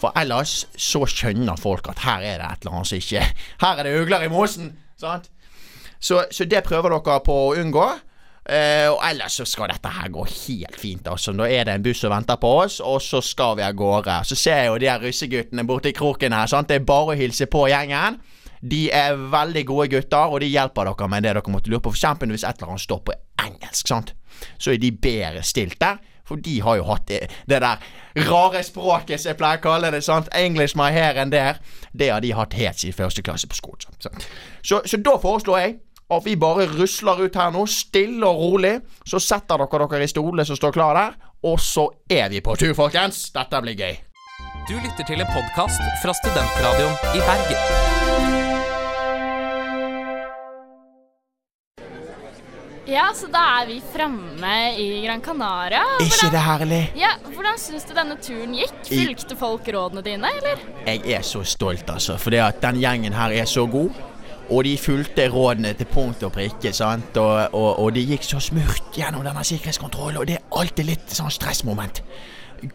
For 0.00 0.16
ellers 0.16 0.64
så 0.80 1.04
skjønner 1.08 1.58
folk 1.60 1.88
at 1.90 2.02
her 2.04 2.24
er 2.24 2.40
det 2.40 2.48
et 2.48 2.64
eller 2.64 2.78
annet 2.78 2.90
som 2.90 2.98
ikke 3.00 3.22
Her 3.62 3.78
er 3.80 3.88
det 3.88 3.94
ugler 4.00 4.26
i 4.26 4.32
mosen! 4.32 4.72
Sant? 5.00 5.30
Så, 6.00 6.24
så 6.30 6.44
det 6.44 6.64
prøver 6.64 6.92
dere 6.92 7.20
på 7.24 7.36
å 7.46 7.54
unngå. 7.56 7.86
Eh, 8.46 8.86
og 8.92 9.00
ellers 9.02 9.40
så 9.40 9.44
skal 9.48 9.72
dette 9.72 9.90
her 9.90 10.10
gå 10.14 10.24
helt 10.24 10.78
fint. 10.78 11.08
altså 11.08 11.32
Da 11.32 11.48
er 11.50 11.64
det 11.64 11.74
en 11.74 11.82
buss 11.82 11.98
som 12.04 12.12
venter 12.14 12.38
på 12.38 12.52
oss, 12.62 12.80
og 12.80 13.02
så 13.02 13.20
skal 13.20 13.56
vi 13.58 13.62
av 13.66 13.74
gårde. 13.74 14.20
Så 14.24 14.38
ser 14.38 14.56
jeg 14.62 14.66
jo 14.66 14.78
de 14.78 14.90
her 14.90 15.02
russeguttene 15.02 15.66
borti 15.66 15.92
kroken 15.92 16.32
her. 16.32 16.46
sant? 16.46 16.68
Det 16.68 16.76
er 16.76 16.84
bare 16.86 17.14
å 17.14 17.18
hilse 17.18 17.46
på 17.46 17.66
gjengen. 17.68 18.20
De 18.62 18.90
er 18.90 19.16
veldig 19.16 19.64
gode 19.66 19.88
gutter, 19.88 20.30
og 20.32 20.40
de 20.40 20.46
hjelper 20.46 20.84
dere 20.84 21.08
med 21.08 21.22
det 21.22 21.34
dere 21.34 21.52
måtte 21.52 21.70
lure 21.70 21.80
på. 21.80 21.90
For 21.90 21.98
eksempel 21.98 22.30
hvis 22.30 22.44
et 22.44 22.56
eller 22.58 22.76
annet 22.76 22.86
står 22.86 23.00
på 23.06 23.16
engelsk, 23.46 23.88
sant? 23.88 24.14
så 24.58 24.72
er 24.72 24.78
de 24.78 24.92
bedre 24.92 25.42
stilt 25.42 25.80
der. 25.80 25.98
For 26.26 26.36
de 26.42 26.60
har 26.60 26.76
jo 26.76 26.84
hatt 26.88 27.06
det, 27.08 27.20
det 27.46 27.60
der 27.62 27.82
rare 28.26 28.62
språket 28.66 29.20
som 29.22 29.30
jeg 29.30 29.38
pleier 29.38 29.60
å 29.60 29.62
kalle 29.62 29.90
det. 29.94 30.02
sant? 30.04 30.28
English 30.34 30.76
my 30.78 30.90
hair 30.90 31.18
and 31.22 31.32
there. 31.32 31.58
Det 31.92 32.10
har 32.10 32.20
de 32.20 32.32
hatt 32.34 32.54
helt 32.58 32.78
siden 32.78 32.94
første 32.94 33.22
klasse 33.22 33.46
på 33.46 33.58
skolen. 33.58 33.98
sant? 33.98 34.26
Så, 34.62 34.80
så 34.86 34.98
da 35.02 35.14
foreslår 35.22 35.58
jeg 35.58 35.76
at 36.10 36.26
vi 36.26 36.36
bare 36.38 36.66
rusler 36.70 37.24
ut 37.26 37.38
her 37.38 37.50
nå, 37.54 37.64
stille 37.70 38.26
og 38.26 38.42
rolig. 38.42 38.74
Så 39.06 39.20
setter 39.22 39.62
dere 39.64 39.88
dere 39.90 40.06
i 40.06 40.10
stolene 40.10 40.46
som 40.46 40.58
står 40.58 40.76
klar 40.76 40.98
der, 40.98 41.16
og 41.46 41.58
så 41.62 41.88
er 42.10 42.30
vi 42.30 42.40
på 42.40 42.56
tur, 42.58 42.74
folkens. 42.78 43.28
Dette 43.34 43.62
blir 43.64 43.78
gøy. 43.78 43.96
Du 44.66 44.74
lytter 44.74 45.06
til 45.06 45.22
en 45.22 45.30
podkast 45.30 45.82
fra 46.02 46.14
Studentradioen 46.22 46.96
i 47.14 47.22
Bergen. 47.26 47.94
Ja, 52.86 53.08
så 53.14 53.26
da 53.26 53.40
er 53.60 53.66
vi 53.66 53.80
framme 53.90 54.50
i 54.78 55.00
Gran 55.02 55.18
Canaria. 55.22 55.80
Hvordan, 55.82 56.06
ikke 56.06 56.28
det 56.30 56.42
herlig? 56.44 56.82
Ja, 56.94 57.16
Hvordan 57.34 57.58
syns 57.58 57.86
du 57.88 57.94
denne 57.96 58.14
turen 58.22 58.54
gikk? 58.54 58.76
Fulgte 58.86 59.38
folk 59.38 59.66
rådene 59.74 60.04
dine, 60.06 60.30
eller? 60.38 60.62
Jeg 60.86 61.02
er 61.18 61.26
så 61.26 61.42
stolt, 61.42 61.90
altså. 61.90 62.14
For 62.22 62.30
det 62.30 62.44
at 62.44 62.62
den 62.62 62.78
gjengen 62.78 63.16
her 63.18 63.34
er 63.34 63.50
så 63.50 63.66
god. 63.66 63.90
Og 64.50 64.64
de 64.64 64.76
fulgte 64.78 65.28
rådene 65.32 65.72
til 65.74 65.88
punkt 65.90 66.22
og 66.22 66.32
prikke. 66.32 66.72
sant? 66.72 67.16
Og, 67.16 67.54
og, 67.54 67.78
og 67.82 67.94
de 67.94 68.04
gikk 68.06 68.24
så 68.24 68.40
smurt 68.40 68.94
gjennom 68.94 69.24
denne 69.26 69.44
sikkerhetskontrollen. 69.44 70.20
Og 70.20 70.26
det 70.28 70.38
er 70.38 70.58
alltid 70.60 70.90
litt 70.92 71.16
sånn 71.18 71.32
stressmoment. 71.34 72.02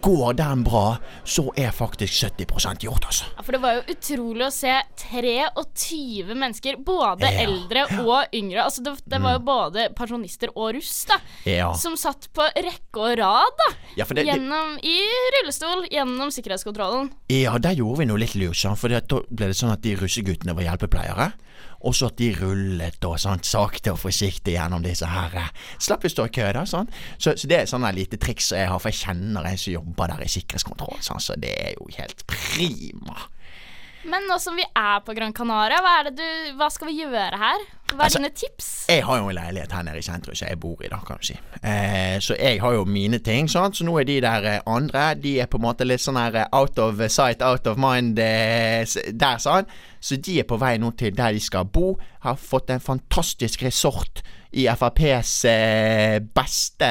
Går 0.02 0.34
den 0.40 0.64
bra, 0.64 0.98
så 1.28 1.48
er 1.60 1.72
faktisk 1.76 2.14
70% 2.30 2.86
gjort, 2.86 3.06
altså. 3.10 3.26
Ja, 3.36 3.44
For 3.46 3.56
det 3.56 3.62
var 3.64 3.78
jo 3.80 3.96
utrolig 3.96 4.46
å 4.48 4.52
se 4.54 4.74
23 5.04 6.36
mennesker, 6.36 6.80
både 6.86 7.28
Ja, 7.28 7.46
eldre 7.46 7.86
og 8.04 8.36
yngre. 8.36 8.64
Altså 8.64 8.84
det, 8.86 8.96
det 9.10 9.22
var 9.22 9.38
jo 9.38 9.44
både 9.48 9.88
pensjonister 9.98 10.54
og 10.56 10.76
russ, 10.78 11.06
da. 11.10 11.20
Ja. 11.50 11.72
Som 11.78 11.98
satt 12.00 12.30
på 12.36 12.46
rekke 12.56 13.06
og 13.06 13.18
rad, 13.20 13.60
da. 13.66 13.70
Ja, 14.00 14.06
det, 14.06 14.26
Gjennom, 14.28 14.78
I 14.84 14.98
rullestol 15.38 15.86
gjennom 15.92 16.32
sikkerhetskontrollen. 16.34 17.12
ja, 17.32 17.58
der 17.62 17.78
gjorde 17.78 18.02
vi 18.02 18.10
noe 18.10 18.22
litt 18.22 18.36
lurt, 18.40 18.62
for 18.78 18.92
da 18.92 19.02
ble 19.02 19.52
det 19.52 19.58
sånn 19.58 19.74
at 19.74 19.84
de 19.84 19.96
russeguttene 20.00 20.56
var 20.58 20.68
hjelpepleiere. 20.70 21.32
Og 21.88 21.96
så 21.98 22.12
at 22.12 22.18
de 22.22 22.30
rullet 22.38 23.08
og 23.10 23.18
sånn 23.22 23.42
sakte 23.46 23.96
og 23.96 24.00
forsiktig 24.04 24.54
gjennom 24.54 24.84
disse 24.86 25.08
her. 25.10 25.38
Slapp 25.82 26.06
å 26.06 26.12
stå 26.14 26.28
i 26.30 26.34
kø, 26.38 26.48
da. 26.54 26.66
sånn. 26.70 26.90
Så, 27.18 27.36
så 27.40 27.50
det 27.50 27.58
er 27.58 27.70
sånn 27.70 27.88
et 27.90 27.98
lite 27.98 28.20
triks 28.22 28.52
jeg 28.54 28.70
har, 28.70 28.82
for 28.82 28.94
jeg 28.94 29.02
kjenner 29.02 29.48
en 29.50 29.60
som 29.60 29.74
jobber 29.74 30.14
der 30.14 30.26
i 30.26 30.32
sikkerhetskontroll. 30.32 31.00
sånn, 31.02 31.24
Så 31.24 31.38
det 31.42 31.54
er 31.58 31.78
jo 31.80 31.90
helt 31.98 32.26
prima. 32.30 33.18
Men 34.04 34.26
nå 34.30 34.38
som 34.42 34.58
vi 34.58 34.64
er 34.66 35.02
på 35.06 35.14
Gran 35.14 35.34
Canaria, 35.34 35.78
hva, 35.84 36.10
du, 36.10 36.26
hva 36.58 36.72
skal 36.74 36.90
vi 36.90 37.02
gjøre 37.04 37.38
her? 37.38 37.66
Hva 37.92 38.06
er 38.06 38.08
Altså, 38.08 38.20
dine 38.20 38.30
tips? 38.36 38.68
Jeg 38.90 39.04
har 39.06 39.18
jo 39.20 39.30
en 39.30 39.36
leilighet 39.36 39.72
her 39.76 39.84
nede 39.84 40.00
i 40.00 40.06
sentrum 40.06 40.36
som 40.36 40.48
jeg 40.48 40.60
bor 40.60 40.84
i, 40.84 40.90
da, 40.92 41.00
kan 41.08 41.20
du 41.20 41.28
si. 41.28 41.38
Eh, 41.60 42.18
så 42.24 42.36
jeg 42.40 42.62
har 42.64 42.74
jo 42.74 42.86
mine 42.88 43.20
ting, 43.20 43.50
sant. 43.52 43.78
Så 43.78 43.86
nå 43.88 43.98
er 44.00 44.08
de 44.08 44.20
der 44.24 44.48
eh, 44.48 44.60
andre 44.66 45.14
De 45.20 45.38
er 45.42 45.50
på 45.52 45.60
en 45.60 45.66
måte 45.68 45.88
litt 45.88 46.04
sånn 46.04 46.20
her 46.20 46.38
eh, 46.44 46.50
out 46.56 46.80
of 46.80 47.02
sight, 47.12 47.44
out 47.44 47.68
of 47.68 47.80
mind 47.82 48.20
eh, 48.20 48.86
der, 49.12 49.42
sant. 49.44 49.72
Så 50.00 50.18
de 50.18 50.40
er 50.42 50.48
på 50.50 50.58
vei 50.62 50.78
nå 50.82 50.94
til 50.98 51.16
der 51.18 51.36
de 51.36 51.44
skal 51.44 51.68
bo. 51.68 51.98
Har 52.24 52.40
fått 52.40 52.72
en 52.72 52.84
fantastisk 52.84 53.64
resort 53.68 54.24
i 54.52 54.66
FrPs 54.68 55.34
eh, 55.48 56.18
beste 56.36 56.90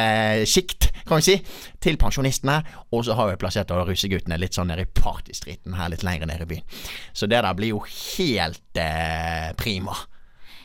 sjikt, 0.48 0.88
kan 1.08 1.20
vi 1.20 1.26
si, 1.26 1.34
til 1.82 1.98
pensjonistene. 2.00 2.60
Og 2.96 3.04
så 3.04 3.16
har 3.18 3.32
vi 3.32 3.40
plassert 3.40 3.72
russeguttene 3.74 4.38
litt 4.40 4.56
sånn 4.56 4.70
nede 4.72 4.86
i 4.86 4.92
partystriten 5.00 5.76
her 5.76 5.92
litt 5.92 6.04
lenger 6.06 6.30
nede 6.30 6.46
i 6.46 6.52
byen. 6.54 6.80
Så 7.12 7.28
det 7.28 7.42
der 7.44 7.56
blir 7.58 7.74
jo 7.74 7.82
helt 7.88 8.80
eh, 8.80 9.50
prima. 9.60 9.96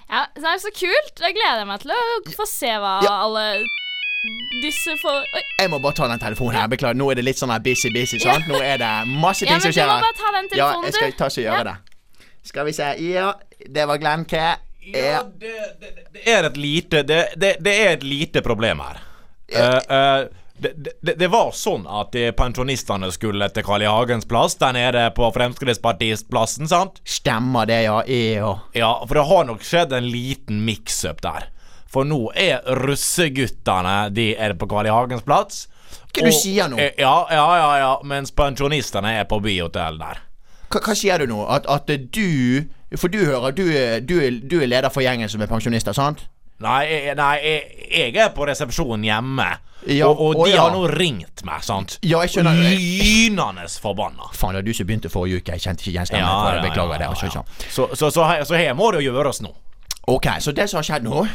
Ja, 0.09 0.25
Det 0.35 0.43
er 0.45 0.59
så 0.61 0.71
kult. 0.75 1.15
Da 1.17 1.31
gleder 1.33 1.63
jeg 1.63 1.67
meg 1.67 1.81
til 1.81 1.91
å 1.95 2.35
få 2.35 2.45
se 2.49 2.67
hva 2.81 3.01
Ja. 3.03 3.15
alle 3.25 3.63
disse 4.61 4.95
får 5.01 5.17
Oi. 5.37 5.41
Jeg 5.61 5.69
må 5.69 5.79
bare 5.81 5.93
ta 5.97 6.07
den 6.07 6.19
telefonen 6.19 6.55
her. 6.59 6.67
Beklager. 6.67 6.97
Nå 6.97 7.11
er 7.11 7.15
det 7.19 7.25
litt 7.25 7.37
sånn 7.41 7.53
busy, 7.63 7.89
busy. 7.93 8.19
sant? 8.19 8.47
Nå 8.47 8.61
er 8.61 8.77
det 8.81 8.91
masse 9.07 9.45
Ja, 9.45 9.49
ting 9.49 9.55
men 9.57 9.61
som 9.61 9.71
du 9.71 9.79
skjer 9.79 9.87
må 9.89 9.99
bare 10.01 10.17
ta 10.17 10.31
den 10.31 10.49
telefonen, 10.49 10.51
du. 10.51 10.57
Ja, 10.57 10.83
jeg 10.83 10.93
skal 10.93 11.11
du. 11.11 11.17
ta 11.17 11.25
og 11.25 11.31
gjøre 11.31 11.57
Ja. 11.57 11.63
det. 11.63 11.75
Skal 12.43 12.65
vi 12.65 12.71
se. 12.73 12.95
Ja, 13.01 13.33
det 13.73 13.87
var 13.87 13.97
Glenn 13.97 14.25
K. 14.25 14.35
Ja. 14.85 15.23
det, 15.23 15.53
det, 15.81 15.91
det 16.13 16.27
er 16.29 16.43
et 16.45 16.57
lite 16.57 17.01
det, 17.03 17.29
det, 17.35 17.55
det 17.65 17.73
er 17.87 17.93
et 17.93 18.03
lite 18.03 18.41
problem 18.45 18.79
her. 18.79 18.99
Uh, 19.49 19.79
eh, 19.89 20.27
det, 20.57 20.71
det, 21.01 21.13
det 21.19 21.27
var 21.33 21.49
sånn 21.57 21.83
at 21.87 22.13
de 22.15 22.29
pensjonistene 22.37 23.09
skulle 23.11 23.49
til 23.51 23.65
Carl 23.67 23.83
I. 23.83 23.89
Hagens 23.91 24.25
plass 24.29 24.55
der 24.61 24.71
nede 24.77 25.01
på 25.17 25.27
Fremskrittspartiets-plassen, 25.35 26.69
sant? 26.71 27.01
Stemmer 27.03 27.67
det, 27.69 27.81
ja. 27.87 27.97
Ja. 28.07 28.53
Ja, 28.77 28.91
for 29.07 29.19
det 29.19 29.25
har 29.29 29.45
nok 29.49 29.65
skjedd 29.67 29.93
en 29.97 30.07
liten 30.11 30.63
mix-up 30.65 31.19
der. 31.25 31.49
For 31.91 32.07
nå 32.07 32.31
er 32.35 32.63
russeguttene 32.81 34.09
De 34.15 34.33
er 34.35 34.53
på 34.59 34.67
Carl 34.67 34.87
I. 34.87 34.93
Hagens 34.93 35.23
plass. 35.27 35.65
Hva 36.15 36.25
du 36.25 36.31
sier 36.35 36.69
nå? 36.71 36.79
eh, 36.79 36.93
Ja, 36.99 37.27
ja, 37.31 37.45
ja, 37.59 37.69
ja. 37.79 37.91
Mens 38.07 38.31
pensjonistene 38.35 39.17
er 39.19 39.27
på 39.29 39.39
byhotell 39.43 39.99
der. 39.99 40.21
Hva, 40.71 40.81
hva 40.81 40.95
sier 40.97 41.19
du 41.23 41.27
nå? 41.29 41.43
At, 41.51 41.67
at 41.69 41.87
du 41.87 42.65
For 42.97 43.11
du 43.11 43.19
hører, 43.25 43.51
du, 43.55 43.65
du, 44.07 44.15
du 44.47 44.57
er 44.61 44.67
leder 44.71 44.89
for 44.93 45.03
gjengen 45.03 45.29
som 45.29 45.41
er 45.43 45.51
pensjonister, 45.51 45.93
sant? 45.95 46.25
Nei, 46.63 46.81
jeg, 46.87 47.15
nei 47.19 47.31
jeg, 47.43 47.87
jeg 47.91 48.15
er 48.23 48.29
på 48.35 48.45
resepsjonen 48.47 49.03
hjemme. 49.03 49.47
Ja, 49.91 50.07
og, 50.07 50.21
og 50.37 50.45
de 50.47 50.53
ja. 50.53 50.61
har 50.63 50.71
nå 50.73 50.85
ringt 50.89 51.43
meg, 51.45 51.61
sant? 51.67 51.97
Ja, 52.01 52.21
jeg 52.23 52.31
skjønner. 52.33 52.57
Lynende 52.57 53.67
forbanna. 53.81 54.29
Faen, 54.33 54.55
det 54.55 54.63
var 54.63 54.65
du 54.69 54.73
som 54.73 54.87
begynte 54.87 55.11
forrige 55.13 55.41
uke. 55.43 55.57
Jeg 55.57 55.65
kjente 55.67 55.83
ikke 55.83 55.91
igjen 55.91 56.07
stemmen. 56.09 56.25
Ja. 56.25 56.61
Beklager 56.63 56.97
det. 57.01 57.05
ja, 57.05 57.11
altså, 57.11 57.27
ja. 57.27 57.33
sånn. 57.35 57.67
Så, 57.75 57.89
så, 57.93 58.09
så, 58.15 58.23
her- 58.29 58.45
så 58.47 58.55
her 58.57 58.71
må 58.77 58.89
det 58.95 59.03
gjøres 59.05 59.43
nå. 59.45 59.51
Ok, 60.09 60.29
så 60.41 60.53
det 60.55 60.69
som 60.71 60.79
har 60.79 60.85
skjedd 60.87 61.05
nå 61.07 61.25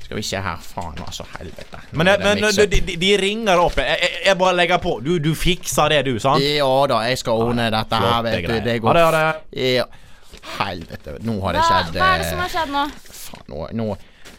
Skal 0.00 0.16
vi 0.16 0.22
se 0.24 0.40
her. 0.40 0.62
Faen, 0.64 0.96
altså. 1.04 1.26
Helvete. 1.36 1.80
Nå 1.90 1.98
Men, 2.00 2.08
er 2.14 2.22
men 2.24 2.40
de, 2.70 2.80
de, 2.80 2.96
de 3.02 3.10
ringer 3.20 3.60
opp. 3.60 3.76
Jeg, 3.82 3.98
jeg, 4.00 4.22
jeg 4.30 4.38
bare 4.40 4.56
legger 4.56 4.80
på. 4.80 4.94
Du, 5.04 5.18
du 5.20 5.34
fikser 5.36 5.92
det, 5.92 6.04
du, 6.08 6.14
sant? 6.22 6.40
Ja 6.46 6.70
da, 6.88 7.02
jeg 7.10 7.18
skal 7.20 7.42
ordne 7.48 7.68
dette 7.74 8.00
her, 8.00 8.22
vet 8.24 8.38
du. 8.46 8.54
Det 8.54 8.62
Det 8.64 8.78
Ha 8.86 8.94
det, 8.96 9.02
ha 9.04 9.10
det. 9.18 9.66
Ja. 9.74 9.84
Helvete. 10.56 11.18
Nå 11.26 11.36
har 11.44 11.58
det 11.58 11.66
skjedd 11.68 11.98
hva 11.98 12.14
er 12.14 12.22
det 12.22 12.26
eh, 12.26 12.30
som 12.32 12.40
har 12.40 12.54
skjedd 12.54 12.72
nå? 12.72 12.86
faen, 13.12 13.44
nå, 13.52 13.66
nå, 13.76 13.88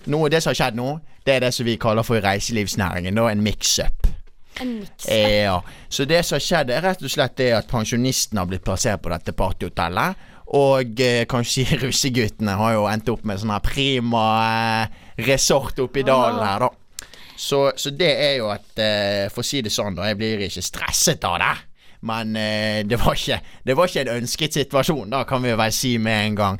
nå, 0.05 0.27
Det 0.29 0.41
som 0.41 0.51
har 0.51 0.59
skjedd 0.59 0.79
nå, 0.79 0.99
det 1.25 1.35
er 1.35 1.45
det 1.45 1.53
som 1.53 1.67
vi 1.67 1.77
kaller 1.81 2.05
for 2.05 2.17
i 2.17 2.23
reiselivsnæringen. 2.23 3.15
Da 3.15 3.29
en 3.29 3.43
mix-up. 3.45 4.07
En 4.61 4.75
miks. 4.79 5.07
Ja. 5.07 5.61
Så 5.89 6.05
det 6.05 6.23
som 6.25 6.35
har 6.35 6.45
skjedd, 6.45 6.73
er 6.73 6.83
rett 6.85 7.03
og 7.03 7.13
slett 7.13 7.37
det 7.37 7.51
at 7.55 7.69
pensjonistene 7.71 8.41
har 8.41 8.49
blitt 8.49 8.65
plassert 8.65 9.03
på 9.03 9.13
dette 9.13 9.35
partyhotellet. 9.37 10.27
Og 10.57 10.99
eh, 10.99 11.23
kanskje 11.29 11.77
russeguttene 11.85 12.57
har 12.59 12.75
jo 12.75 12.85
endt 12.91 13.09
opp 13.13 13.23
med 13.27 13.39
sånn 13.39 13.53
her 13.53 13.63
prima 13.63 14.25
eh, 14.83 15.01
resort 15.27 15.79
oppi 15.79 16.03
dalen 16.07 16.43
her, 16.43 16.67
da. 16.67 16.71
Så, 17.41 17.71
så 17.79 17.89
det 17.97 18.11
er 18.21 18.35
jo 18.37 18.51
at 18.53 18.77
eh, 18.77 19.25
For 19.33 19.41
å 19.41 19.45
si 19.47 19.63
det 19.65 19.71
sånn, 19.73 19.95
da. 19.97 20.09
Jeg 20.11 20.19
blir 20.19 20.43
ikke 20.45 20.61
stresset 20.65 21.23
av 21.25 21.39
det. 21.41 21.53
Men 22.01 22.35
eh, 22.35 22.81
det, 22.85 22.97
var 23.01 23.17
ikke, 23.17 23.39
det 23.65 23.77
var 23.77 23.89
ikke 23.89 24.03
en 24.05 24.15
ønsket 24.19 24.57
situasjon, 24.57 25.11
da 25.13 25.21
kan 25.29 25.43
vi 25.45 25.53
vel 25.57 25.73
si 25.75 25.95
med 26.01 26.31
en 26.31 26.37
gang. 26.39 26.59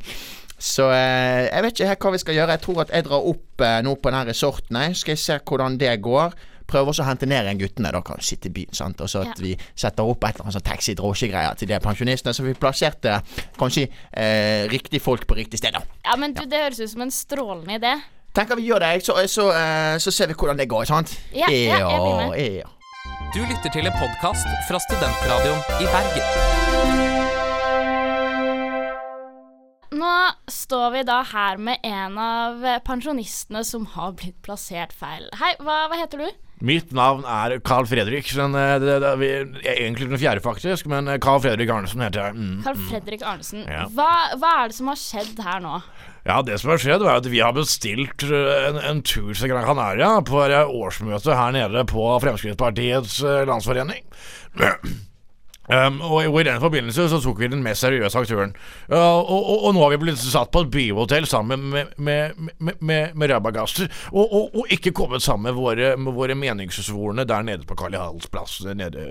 Så 0.62 0.86
eh, 0.94 1.48
jeg 1.50 1.64
vet 1.66 1.80
ikke 1.82 1.96
hva 2.06 2.12
vi 2.14 2.22
skal 2.22 2.36
gjøre. 2.38 2.54
Jeg 2.56 2.62
tror 2.68 2.82
at 2.84 2.92
jeg 2.94 3.06
drar 3.08 3.28
opp 3.32 3.64
eh, 3.66 3.80
nå 3.86 3.96
på 3.98 4.12
den 4.14 4.28
resorten. 4.30 4.78
jeg. 4.78 4.96
Skal 5.02 5.16
jeg 5.16 5.22
se 5.24 5.38
hvordan 5.42 5.78
det 5.82 5.96
går. 6.06 6.36
Prøver 6.72 6.88
også 6.94 7.04
å 7.04 7.08
hente 7.10 7.28
ned 7.28 7.44
igjen 7.50 7.60
guttene, 7.60 7.90
da 7.92 8.00
kan 8.06 8.16
vi 8.22 8.24
sitte 8.30 8.48
i 8.48 8.54
byen. 8.56 8.72
sant? 8.78 9.02
Og 9.04 9.10
så 9.12 9.24
at 9.26 9.34
Ja. 9.34 9.42
vi 9.44 9.56
setter 9.76 10.08
opp 10.08 10.24
et 10.24 10.36
eller 10.38 10.46
annet 10.46 10.56
sånn 10.56 10.68
taxi-drosjegreier 10.70 11.58
til 11.60 11.68
de 11.68 11.80
pensjonistene. 11.84 12.34
Så 12.38 12.46
vi 12.46 12.54
plasserte 12.54 13.18
kanskje 13.60 13.88
eh, 14.14 14.68
riktig 14.72 15.02
folk 15.04 15.26
på 15.28 15.36
riktig 15.42 15.60
sted, 15.60 15.74
da. 15.76 15.82
Ja, 16.06 16.16
men 16.16 16.34
du, 16.38 16.46
Det 16.46 16.62
høres 16.62 16.80
ut 16.80 16.94
som 16.94 17.02
en 17.02 17.12
strålende 17.12 17.76
idé. 17.82 17.96
Tenker 18.32 18.56
vi 18.56 18.70
gjør 18.70 18.80
det, 18.86 18.94
så, 19.04 19.18
så, 19.28 19.50
eh, 19.52 19.98
så 20.00 20.12
ser 20.16 20.28
vi 20.32 20.38
hvordan 20.40 20.62
det 20.62 20.70
går, 20.72 20.86
sant? 20.88 21.18
Ja, 21.34 21.50
ja, 21.52 21.82
jeg 21.82 22.00
blir 22.00 22.30
med. 22.30 22.62
ja. 22.62 22.70
Du 23.34 23.40
lytter 23.44 23.72
til 23.74 23.88
en 23.88 23.98
podkast 24.00 24.48
fra 24.70 24.80
Studentradioen 24.88 25.60
i 25.82 25.90
Bergen. 25.92 27.11
Nå 30.02 30.14
står 30.50 30.92
vi 30.96 31.02
da 31.06 31.20
her 31.30 31.60
med 31.62 31.84
en 31.86 32.18
av 32.22 32.64
pensjonistene 32.88 33.62
som 33.68 33.86
har 33.94 34.16
blitt 34.18 34.40
plassert 34.46 34.96
feil. 34.98 35.28
Hei, 35.38 35.54
hva, 35.62 35.84
hva 35.92 36.00
heter 36.00 36.24
du? 36.24 36.30
Mitt 36.62 36.92
navn 36.94 37.24
er 37.26 37.56
Carl 37.66 37.88
Fredrik. 37.90 38.30
Men, 38.38 38.56
eh, 38.58 38.76
det, 38.82 39.00
det, 39.02 39.12
vi, 39.22 39.30
er 39.66 39.82
egentlig 39.82 40.10
den 40.12 40.22
fjerde, 40.22 40.44
faktisk. 40.46 40.88
Men 40.92 41.10
eh, 41.10 41.20
Carl 41.22 41.42
Fredrik 41.42 41.70
Arnesen 41.74 42.04
heter 42.06 42.28
jeg. 42.30 42.38
Mm. 42.38 42.56
Carl 42.66 42.82
Fredrik 42.90 43.26
Arnesen, 43.26 43.66
Ja. 43.70 43.88
hva, 43.98 44.12
hva 44.42 44.56
er 44.62 44.72
det 44.72 44.78
som 44.78 44.92
har 44.92 45.02
skjedd 45.02 45.42
her 45.42 45.62
nå? 45.64 45.82
Ja, 46.22 46.42
det 46.46 46.60
som 46.62 46.70
har 46.70 46.82
skjedd, 46.82 47.02
er 47.02 47.18
at 47.18 47.30
vi 47.34 47.42
har 47.42 47.56
bestilt 47.58 48.26
eh, 48.30 48.58
en, 48.70 48.82
en 48.92 49.02
tur 49.02 49.34
til 49.34 49.50
Gran 49.54 49.66
Canaria 49.66 50.14
på 50.26 50.38
årsmøtet 50.42 50.82
årsmøte 50.82 51.38
her 51.38 51.56
nede 51.58 51.86
på 51.90 52.10
Fremskrittspartiets 52.26 53.22
landsforening. 53.50 54.06
Um, 55.72 56.02
og, 56.04 56.26
og 56.28 56.42
i 56.42 56.44
den 56.44 56.60
forbindelse 56.60 57.08
så 57.08 57.20
tok 57.24 57.40
vi 57.40 57.48
den 57.52 57.64
mest 57.64 57.86
seriøse 57.86 58.20
aktøren. 58.20 58.52
Uh, 58.92 58.98
og, 58.98 59.32
og, 59.32 59.64
og 59.70 59.76
nå 59.76 59.84
har 59.86 59.94
vi 59.94 60.02
blitt 60.04 60.20
satt 60.20 60.52
på 60.52 60.66
et 60.66 60.72
byhotell 60.74 61.28
sammen 61.30 61.70
med, 61.72 61.94
med, 61.96 62.36
med, 62.60 63.14
med, 63.16 63.32
rabagaster, 63.32 63.88
og, 64.12 64.66
ikke 64.72 64.92
kommet 64.96 65.24
sammen 65.24 65.50
med 65.50 65.56
våre, 65.56 65.94
med 65.98 66.16
våre 66.16 66.36
meningssvorne 66.36 67.24
der 67.28 67.48
nede 67.48 67.68
på 67.68 67.78
Karl 67.80 67.96
Johans 67.96 68.28
plass, 68.32 68.60
nede 68.68 69.06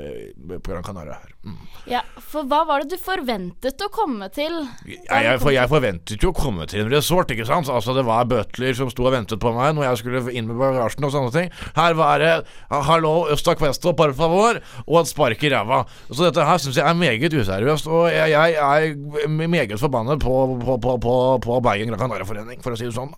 på 0.50 0.72
Gran 0.72 0.84
Canaria 0.84 1.16
her. 1.16 1.32
Mm. 1.40 1.56
Ja, 1.88 2.02
for 2.20 2.44
hva 2.44 2.58
var 2.68 2.82
det 2.84 2.92
du 2.92 3.00
forventet 3.00 3.80
å 3.80 3.86
komme 3.88 4.26
til? 4.34 4.52
Jeg, 4.84 4.98
jeg, 5.08 5.38
for 5.40 5.54
jeg 5.54 5.70
forventet 5.70 6.20
jo 6.20 6.34
å 6.34 6.36
komme 6.36 6.66
til 6.68 6.82
en 6.84 6.90
resort, 6.92 7.32
ikke 7.32 7.46
sant. 7.48 7.70
Altså 7.72 7.94
Det 7.96 8.04
var 8.04 8.28
butler 8.28 8.76
som 8.76 8.90
sto 8.92 9.06
og 9.08 9.14
ventet 9.14 9.40
på 9.40 9.52
meg 9.56 9.72
når 9.78 9.86
jeg 9.88 10.02
skulle 10.02 10.34
inn 10.36 10.50
med 10.50 10.60
bagasjen 10.60 11.08
og 11.08 11.14
sånne 11.14 11.32
ting. 11.32 11.48
Her 11.78 11.96
var 11.96 12.20
det 12.20 12.34
ha- 12.68 12.82
'hallo, 12.90 13.14
østa 13.32 13.56
questo, 13.56 13.94
por 13.96 14.12
favor', 14.12 14.60
og 14.86 15.00
et 15.00 15.08
spark 15.08 15.42
i 15.42 15.48
ræva. 15.54 15.86
Så 16.12 16.28
dette 16.28 16.44
her 16.44 16.58
syns 16.60 16.76
jeg 16.76 16.84
er 16.86 16.94
meget 16.94 17.32
useriøst, 17.32 17.88
og 17.88 18.10
jeg, 18.12 18.30
jeg 18.36 18.54
er 18.60 19.28
meget 19.48 19.80
forbannet 19.80 20.20
på, 20.20 20.60
på, 20.60 20.76
på, 20.76 20.98
på, 21.00 21.40
på 21.40 21.60
Bergen 21.64 21.88
Gran 21.88 21.98
Canaria-forening, 22.04 22.60
for 22.62 22.72
å 22.72 22.76
si 22.76 22.84
det 22.84 22.94
sånn. 22.94 23.16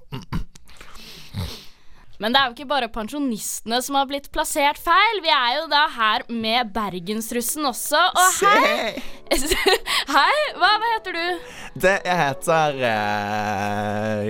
Men 2.22 2.30
det 2.30 2.38
er 2.38 2.50
jo 2.50 2.54
ikke 2.54 2.70
bare 2.70 2.86
pensjonistene 2.92 3.80
som 3.82 3.96
har 3.98 4.06
blitt 4.06 4.28
plassert 4.30 4.78
feil. 4.78 5.18
Vi 5.24 5.30
er 5.34 5.56
jo 5.56 5.64
da 5.72 5.80
her 5.90 6.22
med 6.30 6.70
bergensrussen 6.70 7.66
også. 7.66 7.98
Og 7.98 8.38
hei! 8.46 8.92
Hei, 10.12 10.38
hva, 10.60 10.68
hva 10.76 10.88
heter 10.92 11.16
du? 11.16 11.52
Det 11.80 11.92
jeg 12.04 12.16
heter 12.18 12.74
uh, 12.84 14.26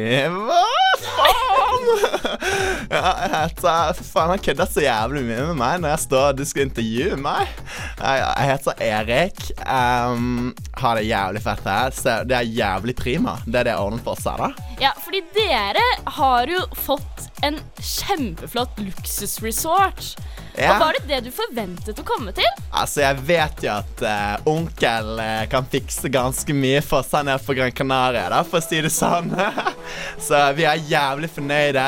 Hva 0.47 0.69
faen? 1.03 1.89
ja, 2.95 3.01
jeg 3.03 3.33
heter 3.33 4.03
Faen, 4.07 4.31
han 4.31 4.45
kødder 4.47 4.71
så 4.71 4.85
jævlig 4.85 5.25
mye 5.27 5.49
med 5.51 5.59
meg 5.59 5.83
når 5.83 5.97
jeg 5.97 6.05
står 6.05 6.37
du 6.39 6.45
skal 6.47 6.69
intervjue 6.69 7.19
meg. 7.19 7.51
Jeg, 7.99 8.23
jeg 8.23 8.53
heter 8.53 8.85
Erik. 8.93 9.43
Um, 9.67 10.53
har 10.79 11.01
det 11.01 11.09
jævlig 11.11 11.43
fett 11.45 11.67
her. 11.75 11.99
Så 11.99 12.21
det 12.31 12.39
er 12.39 12.55
jævlig 12.63 12.97
prima. 13.03 13.41
Det 13.45 13.59
er 13.59 13.69
det 13.69 13.75
jeg 13.75 13.89
ordnet 13.89 14.07
for 14.07 14.23
seg, 14.23 14.39
da. 14.39 14.72
Ja, 14.83 14.91
fordi 14.99 15.21
dere 15.35 15.83
har 16.19 16.51
jo 16.51 16.59
fått 16.75 17.29
en 17.47 17.59
kjempeflott 17.79 18.79
luksusresort. 18.83 20.17
Ja. 20.55 20.75
Og 20.75 20.81
Var 20.81 20.97
det 20.99 21.03
det 21.09 21.21
du 21.25 21.31
forventet 21.33 22.01
å 22.03 22.05
komme 22.05 22.33
til? 22.37 22.49
Altså, 22.77 23.01
jeg 23.07 23.23
vet 23.25 23.63
jo 23.65 23.71
at 23.73 24.03
uh, 24.05 24.51
onkel 24.53 25.15
uh, 25.17 25.45
kan 25.49 25.65
fikse 25.73 26.11
ganske 26.13 26.57
mye 26.57 26.83
for 26.85 27.07
seg 27.09 27.25
nede 27.29 27.41
på 27.47 27.57
Gran 27.57 27.73
Canaria, 27.73 28.27
da, 28.33 28.43
for 28.45 28.61
å 28.61 28.65
si 28.65 28.83
det 28.85 28.93
sånn. 28.93 29.33
Så 30.27 30.41
vi 30.59 30.67
er 30.69 30.83
jævlig 30.91 31.31
fornøyde. 31.33 31.87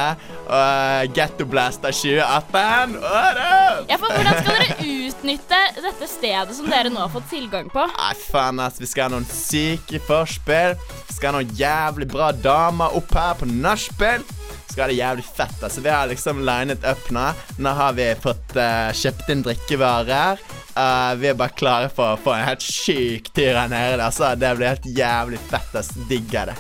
Uh, 0.49 1.05
Getto 1.17 1.45
Blaster 1.49 1.93
2018. 1.93 2.97
What 3.03 3.41
up? 3.43 3.85
Ja, 3.91 3.99
for 4.01 4.09
Hvordan 4.09 4.41
skal 4.41 4.59
dere 4.63 4.89
utnytte 5.09 5.61
dette 5.85 6.09
stedet 6.09 6.57
som 6.57 6.69
dere 6.71 6.93
nå 6.93 7.05
har 7.05 7.13
fått 7.13 7.29
tilgang 7.33 7.69
på? 7.73 7.85
Nei, 7.91 8.13
faen, 8.31 8.63
ass. 8.65 8.81
Vi 8.81 8.89
skal 8.89 9.09
ha 9.11 9.17
noen 9.17 9.29
syke 9.29 10.01
forspill. 10.09 10.79
Vi 11.09 11.19
skal 11.19 11.33
ha 11.33 11.41
noen 11.41 11.53
jævlig 11.59 12.09
bra 12.13 12.33
damer 12.33 12.84
opp 12.93 13.15
her 13.15 13.39
på 13.39 13.49
nachspiel. 13.49 14.25
Skal 14.69 14.85
ha 14.85 14.91
det 14.91 14.99
jævlig 14.99 15.25
fett. 15.25 15.63
altså 15.63 15.81
Vi 15.81 15.91
har 15.93 16.07
liksom 16.11 16.43
linet 16.45 16.85
up 16.85 17.11
nå. 17.15 17.25
Nå 17.63 17.75
har 17.79 17.97
vi 17.97 18.11
fått 18.21 18.57
uh, 18.59 18.91
kjøpt 18.93 19.31
inn 19.31 19.45
drikkevarer. 19.47 20.43
Uh, 20.75 21.15
vi 21.21 21.31
er 21.31 21.39
bare 21.39 21.55
klare 21.55 21.91
for 21.95 22.15
å 22.15 22.21
få 22.21 22.35
en 22.35 22.49
helt 22.49 22.65
syk 22.65 23.31
tur 23.35 23.55
her 23.55 23.71
nede. 23.71 24.03
Altså. 24.03 24.35
Det 24.35 24.55
blir 24.59 24.75
helt 24.75 24.89
jævlig 24.89 25.43
fett. 25.51 25.77
ass. 25.79 25.93
Digger 26.11 26.53
det. 26.53 26.57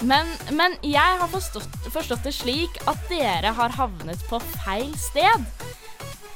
Men, 0.00 0.28
men 0.54 0.76
jeg 0.86 1.18
har 1.20 1.30
forstått, 1.30 1.78
forstått 1.90 2.26
det 2.26 2.34
slik 2.36 2.76
at 2.90 3.00
dere 3.10 3.50
har 3.54 3.74
havnet 3.74 4.22
på 4.30 4.38
feil 4.60 4.92
sted. 4.98 5.46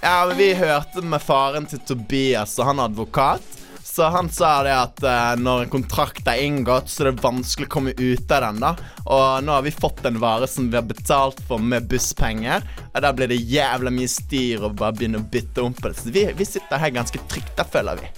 Ja, 0.02 0.24
men 0.26 0.36
Vi 0.36 0.54
hørte 0.58 1.02
med 1.06 1.22
faren 1.22 1.66
til 1.70 1.78
Tobias, 1.86 2.56
og 2.58 2.66
han 2.72 2.80
er 2.82 2.90
advokat. 2.90 3.44
Så 3.92 4.06
han 4.08 4.30
sa 4.32 4.62
det 4.64 4.72
at 4.72 5.02
uh, 5.04 5.34
når 5.36 5.66
en 5.66 5.72
kontrakt 5.74 6.28
er 6.30 6.40
inngått, 6.40 6.88
så 6.88 7.02
er 7.02 7.10
det 7.10 7.20
vanskelig 7.20 7.66
å 7.68 7.72
komme 7.74 7.92
ut 7.98 8.30
av 8.32 8.46
den. 8.46 8.60
da 8.62 8.70
Og 9.04 9.44
nå 9.44 9.52
har 9.52 9.66
vi 9.66 9.72
fått 9.74 10.00
en 10.08 10.16
vare 10.22 10.48
som 10.48 10.70
vi 10.72 10.78
har 10.78 10.86
betalt 10.88 11.42
for 11.44 11.60
med 11.60 11.90
busspenger. 11.90 12.64
Og 12.88 13.02
da 13.04 13.10
blir 13.12 13.28
det 13.28 13.42
jævla 13.52 13.92
mye 13.92 14.08
styr 14.08 14.64
å 14.64 14.70
bare 14.72 14.96
begynne 14.96 15.20
å 15.20 15.26
bytte 15.34 15.66
om 15.66 15.76
på 15.76 15.90
det. 15.90 15.98
Så 16.00 16.12
vi, 16.14 16.24
vi 16.38 16.46
sitter 16.48 16.80
her 16.80 16.94
ganske 16.94 17.20
trygt, 17.28 17.52
da 17.58 17.66
føler 17.68 18.00
vi. 18.00 18.08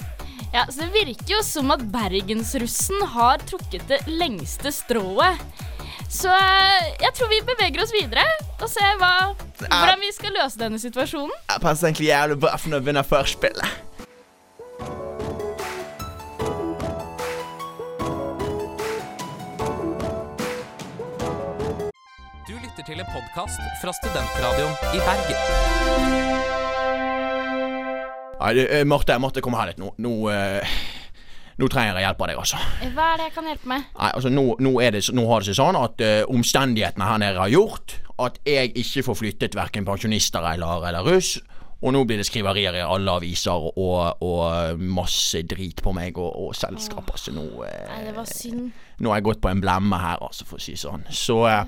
Ja, 0.54 0.62
så 0.68 0.84
Det 0.84 0.92
virker 0.94 1.32
jo 1.34 1.40
som 1.42 1.74
at 1.74 1.82
bergensrussen 1.90 3.02
har 3.16 3.42
trukket 3.42 3.88
det 3.90 3.98
lengste 4.06 4.70
strået. 4.70 5.42
Så 6.06 6.30
eh, 6.30 6.92
jeg 7.02 7.16
tror 7.18 7.32
vi 7.32 7.40
beveger 7.48 7.82
oss 7.82 7.90
videre 7.96 8.22
og 8.60 8.68
ser 8.70 8.94
hva, 9.02 9.32
hvordan 9.58 9.98
vi 10.06 10.12
skal 10.14 10.38
løse 10.38 10.62
denne 10.62 10.78
situasjonen. 10.78 11.34
Jeg 11.50 11.66
passer 11.66 11.90
egentlig 11.90 12.12
jævlig 12.12 12.38
bra 12.46 12.54
for 12.54 12.70
nå 12.70 12.78
begynner 12.84 13.10
førspillet. 13.10 13.82
Lytter 22.74 22.90
til 22.90 23.00
en 23.04 23.10
podkast 23.12 23.60
fra 23.78 23.92
Studentradioen 23.94 24.72
i 24.96 25.00
Bergen. 25.06 25.37
Nei, 28.40 28.64
eh, 28.64 28.82
Marte, 28.84 29.12
jeg 29.14 29.22
måtte 29.22 29.42
komme 29.44 29.60
her 29.60 29.70
litt 29.70 29.78
nå. 29.78 29.92
Nå, 30.02 30.10
eh, 30.32 30.72
nå 31.56 31.68
trenger 31.70 31.94
jeg 31.94 32.08
hjelp 32.08 32.24
av 32.24 32.26
deg, 32.32 32.40
altså. 32.42 32.58
Hva 32.96 33.12
er 33.12 33.20
det 33.20 33.28
jeg 33.28 33.34
kan 33.37 33.46
hjelpe 33.46 33.70
med? 33.70 33.84
Nei, 33.94 34.10
altså 34.10 34.32
nå, 34.32 34.44
nå, 34.58 34.72
er 34.82 34.90
det, 34.90 35.04
nå 35.14 35.26
har 35.30 35.44
det 35.44 35.52
seg 35.52 35.58
sånn 35.60 35.78
at 35.78 36.02
eh, 36.02 36.24
omstendighetene 36.26 37.06
her 37.06 37.22
nede 37.22 37.38
har 37.44 37.52
gjort 37.52 37.94
at 38.24 38.40
jeg 38.42 38.72
ikke 38.74 39.06
får 39.06 39.20
flyttet 39.20 39.54
verken 39.54 39.87
pensjonister 39.87 40.42
eller, 40.42 40.82
eller 40.88 41.06
russ. 41.06 41.37
Og 41.84 41.94
nå 41.94 42.02
blir 42.08 42.18
det 42.18 42.26
skriverier 42.26 42.74
i 42.80 42.82
alle 42.82 43.14
aviser 43.20 43.70
og, 43.70 44.18
og 44.24 44.82
masse 44.82 45.44
drit 45.46 45.78
på 45.84 45.94
meg 45.94 46.18
og, 46.18 46.32
og 46.48 46.58
selskap. 46.58 47.06
Altså 47.06 47.37
nå 47.37 47.46
eh, 47.68 47.87
Nei, 47.92 48.02
det 48.08 48.16
var 48.18 48.26
synd. 48.26 48.72
Nå 49.00 49.11
har 49.11 49.18
jeg 49.20 49.24
gått 49.24 49.40
på 49.42 49.48
en 49.50 49.61
blemme 49.61 49.98
her, 49.98 50.18
altså, 50.22 50.44
for 50.46 50.57
å 50.61 50.62
si 50.62 50.76
sånn. 50.78 51.02
Så 51.11 51.40
eh, 51.50 51.64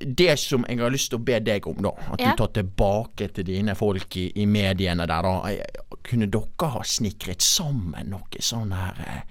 det 0.00 0.38
som 0.38 0.64
jeg 0.68 0.78
har 0.80 0.90
lyst 0.94 1.10
til 1.10 1.18
å 1.18 1.24
be 1.26 1.40
deg 1.40 1.66
om, 1.66 1.80
da, 1.82 1.90
at 2.14 2.20
Ja. 2.22 2.30
du 2.30 2.36
tar 2.44 2.52
tilbake 2.60 3.28
til 3.34 3.44
dine 3.44 3.74
folk 3.74 4.16
i, 4.16 4.28
i 4.40 4.46
mediene 4.46 5.06
der, 5.06 5.22
da. 5.22 5.34
eh, 5.50 5.82
Kunne 6.04 6.26
dere 6.28 6.68
ha 6.74 6.82
snikret 6.84 7.40
sammen 7.42 8.10
noe 8.12 8.40
sånn 8.44 8.72
her 8.76 8.98
eh, 9.06 9.22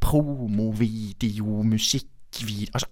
promovideo, 0.00 1.62
musikkvideo 1.68 2.72
Altså 2.74 2.88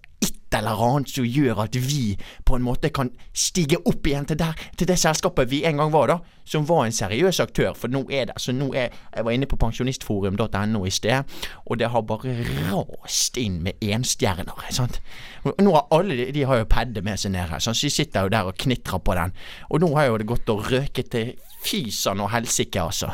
et 0.50 0.58
eller 0.58 0.82
annet 0.82 1.10
som 1.10 1.24
gjør 1.24 1.62
at 1.62 1.76
vi 1.78 2.16
på 2.44 2.56
en 2.56 2.64
måte 2.64 2.90
kan 2.90 3.10
stige 3.32 3.78
opp 3.86 4.06
igjen 4.06 4.26
til, 4.26 4.38
der, 4.40 4.58
til 4.76 4.88
det 4.90 4.98
selskapet 4.98 5.50
vi 5.50 5.62
en 5.64 5.78
gang 5.78 5.92
var, 5.92 6.10
da. 6.10 6.18
Som 6.50 6.66
var 6.66 6.84
en 6.84 6.94
seriøs 6.94 7.38
aktør. 7.40 7.76
For 7.78 7.92
nå 7.92 8.02
er 8.10 8.26
det 8.26 8.40
så 8.42 8.52
nå 8.52 8.72
er, 8.74 8.90
Jeg 9.14 9.24
var 9.24 9.30
inne 9.30 9.46
på 9.46 9.58
pensjonistforum.no 9.60 10.84
i 10.86 10.90
sted, 10.90 11.22
og 11.66 11.78
det 11.78 11.90
har 11.90 12.02
bare 12.02 12.34
rast 12.70 13.38
inn 13.38 13.60
med 13.62 13.78
enstjerner. 13.80 14.58
Sant? 14.74 14.98
Nå 15.44 15.74
har 15.76 15.86
alle 15.94 16.32
de 16.34 16.42
har 16.42 16.58
jo 16.58 16.66
padde 16.70 17.02
med 17.06 17.20
seg 17.20 17.36
ned 17.36 17.52
her, 17.52 17.62
så 17.62 17.74
de 17.76 17.90
sitter 17.90 18.26
jo 18.26 18.34
der 18.34 18.50
og 18.50 18.58
knitrer 18.58 18.98
på 18.98 19.14
den. 19.14 19.36
Og 19.70 19.80
nå 19.80 19.94
har 19.94 20.10
jo 20.10 20.18
det 20.18 20.26
gått 20.26 20.50
og 20.50 20.66
røket 20.72 21.12
til 21.14 21.32
fysan 21.62 22.20
og 22.20 22.32
helsike, 22.34 22.82
altså. 22.82 23.12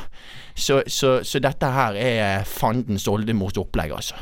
Så, 0.56 0.80
så, 0.88 1.18
så 1.26 1.40
dette 1.42 1.68
her 1.68 1.98
er 2.00 2.46
fandens 2.48 3.08
oldemors 3.12 3.58
opplegg, 3.60 3.92
altså. 3.92 4.16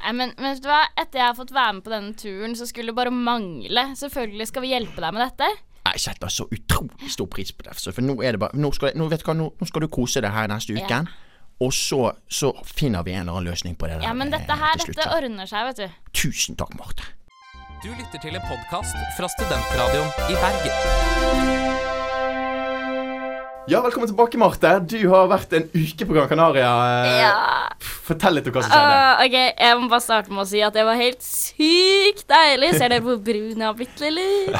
Nei, 0.00 0.12
men, 0.16 0.32
men 0.38 0.54
vet 0.54 0.62
du 0.64 0.68
hva? 0.70 0.82
Etter 0.98 1.20
jeg 1.20 1.26
har 1.28 1.36
fått 1.36 1.52
være 1.54 1.74
med 1.76 1.84
på 1.84 1.92
denne 1.92 2.14
turen, 2.16 2.54
så 2.56 2.68
skulle 2.68 2.92
det 2.92 2.96
bare 2.96 3.12
mangle. 3.14 3.84
Selvfølgelig 4.00 4.48
skal 4.48 4.64
vi 4.64 4.72
hjelpe 4.72 5.04
deg 5.04 5.16
med 5.16 5.26
dette. 5.26 5.50
Jeg 5.90 6.02
setter 6.04 6.32
så 6.32 6.46
utrolig 6.52 7.10
stor 7.12 7.28
pris 7.32 7.52
på 7.56 7.66
det. 7.66 7.76
For 7.80 8.04
nå 8.04 8.18
er 8.22 8.36
det 8.36 8.42
bare 8.42 8.56
Nå 8.56 8.70
skal, 8.76 8.94
nå, 8.96 9.08
vet 9.10 9.24
du 9.24 9.28
hva, 9.30 9.36
nå, 9.36 9.50
nå 9.58 9.68
skal 9.68 9.84
du 9.84 9.90
kose 9.92 10.22
deg 10.24 10.32
her 10.34 10.50
neste 10.52 10.76
uken. 10.76 11.10
Og 11.60 11.74
så, 11.76 12.06
så 12.32 12.54
finner 12.64 13.04
vi 13.04 13.12
en 13.12 13.26
eller 13.26 13.36
annen 13.36 13.50
løsning 13.50 13.76
på 13.76 13.90
det 13.90 13.98
der. 13.98 14.08
Ja, 14.08 14.14
men 14.16 14.32
dette 14.32 14.48
eh, 14.48 14.62
her, 14.64 14.80
til 14.80 14.94
dette 14.96 15.10
ordner 15.12 15.50
seg, 15.50 15.68
vet 15.68 15.82
du. 15.82 16.00
Tusen 16.22 16.56
takk, 16.56 16.72
Marte. 16.80 17.04
Du 17.84 17.92
lytter 17.92 18.20
til 18.20 18.36
en 18.36 18.48
podkast 18.48 18.96
fra 19.18 19.28
Studentradioen 19.36 20.32
i 20.32 20.40
Bergen. 20.40 21.89
Ja, 23.70 23.78
velkommen 23.84 24.08
tilbake, 24.10 24.34
Marte. 24.40 24.70
Du 24.82 24.96
har 25.12 25.28
vært 25.30 25.52
en 25.54 25.68
uke 25.70 26.02
på 26.02 26.14
Gran 26.16 26.26
Canaria. 26.26 26.70
Ja. 27.06 27.34
Fortell 27.78 28.34
litt 28.34 28.48
om 28.50 28.56
hva 28.56 28.64
som 28.64 28.72
skjedde. 28.72 28.96
Uh, 28.98 29.20
ok, 29.22 29.36
Jeg 29.62 29.76
må 29.78 29.86
bare 29.92 30.02
starte 30.02 30.32
med 30.34 30.42
å 30.42 30.46
si 30.50 30.62
at 30.66 30.74
det 30.74 30.82
var 30.88 30.98
helt 30.98 31.22
sykt 31.22 32.24
deilig. 32.32 32.72
Ser 32.74 32.90
dere 32.90 33.04
hvor 33.04 33.20
brun 33.22 33.52
jeg 33.54 33.62
har 33.62 33.76
blitt, 33.78 34.02
eller? 34.08 34.58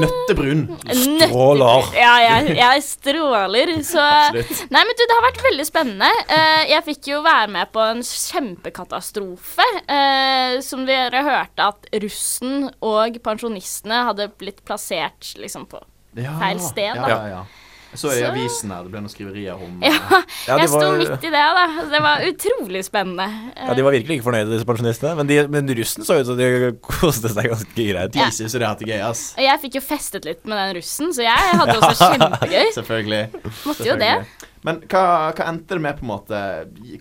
Nøttebrun. 0.00 0.62
Stråler. 0.88 1.92
Ja, 1.98 2.14
jeg, 2.24 2.56
jeg 2.62 2.86
stråler. 2.86 3.74
Så 3.84 4.08
Nei, 4.32 4.86
men 4.88 4.96
du, 4.96 5.04
det 5.04 5.18
har 5.18 5.26
vært 5.28 5.44
veldig 5.50 5.66
spennende. 5.68 6.08
Uh, 6.32 6.62
jeg 6.72 6.86
fikk 6.88 7.10
jo 7.12 7.20
være 7.28 7.52
med 7.58 7.76
på 7.76 7.84
en 7.90 8.00
kjempekatastrofe. 8.08 9.66
Uh, 9.84 10.62
som 10.64 10.88
dere 10.88 11.26
hørte 11.28 11.68
at 11.74 11.92
russen 12.06 12.70
og 12.80 13.20
pensjonistene 13.20 14.06
hadde 14.08 14.32
blitt 14.40 14.64
plassert 14.64 15.34
liksom 15.36 15.68
på 15.68 15.84
Ja, 16.16 16.38
feil 16.40 16.64
sted, 16.72 16.88
Ja, 16.96 17.04
da. 17.04 17.12
ja, 17.12 17.20
ja. 17.36 17.42
Jeg 17.42 17.61
så 17.94 18.12
i 18.16 18.22
avisen 18.24 18.70
her, 18.72 18.86
det 18.86 18.92
ble 18.92 19.02
noen 19.04 19.12
skriverier 19.12 19.60
om 19.60 19.82
Ja, 19.84 19.92
Ja, 20.48 20.56
jeg 20.56 20.64
jeg 20.64 20.70
sto 20.72 20.92
midt 20.98 21.26
i 21.28 21.32
det, 21.32 21.42
da. 21.58 21.64
Det 21.92 22.00
var 22.02 22.24
utrolig 22.26 22.84
spennende. 22.86 23.26
Ja, 23.56 23.74
De 23.76 23.84
var 23.84 23.94
virkelig 23.94 24.18
ikke 24.18 24.26
fornøyde, 24.30 24.50
disse 24.54 24.68
pensjonistene. 24.68 25.12
Men, 25.18 25.28
de, 25.28 25.40
men 25.52 25.74
russen 25.78 26.06
så 26.06 26.16
ut 26.18 26.30
som 26.30 26.38
de 26.40 26.72
koste 26.82 27.30
seg 27.32 27.50
ganske 27.52 27.88
greit. 27.90 28.14
De 28.14 28.28
syns 28.34 28.56
jo 28.56 28.62
det 28.62 28.70
det 28.80 28.88
gøy, 28.88 29.02
ass. 29.06 29.26
Og 29.36 29.44
jeg 29.44 29.62
fikk 29.66 29.76
jo 29.78 29.84
festet 29.84 30.26
litt 30.28 30.48
med 30.48 30.58
den 30.58 30.72
russen, 30.80 31.12
så 31.14 31.26
jeg 31.26 31.58
hadde 31.60 31.76
også 31.78 32.08
kjempegøy. 32.14 32.72
Selvfølgelig. 32.78 33.22
Måtte 33.68 33.86
jo 33.86 33.98
det. 34.00 34.14
Men 34.62 34.78
hva, 34.86 35.04
hva 35.34 35.46
endte 35.50 35.74
det 35.74 35.82
med, 35.82 35.98
på 35.98 36.06
en 36.06 36.10
måte? 36.12 36.40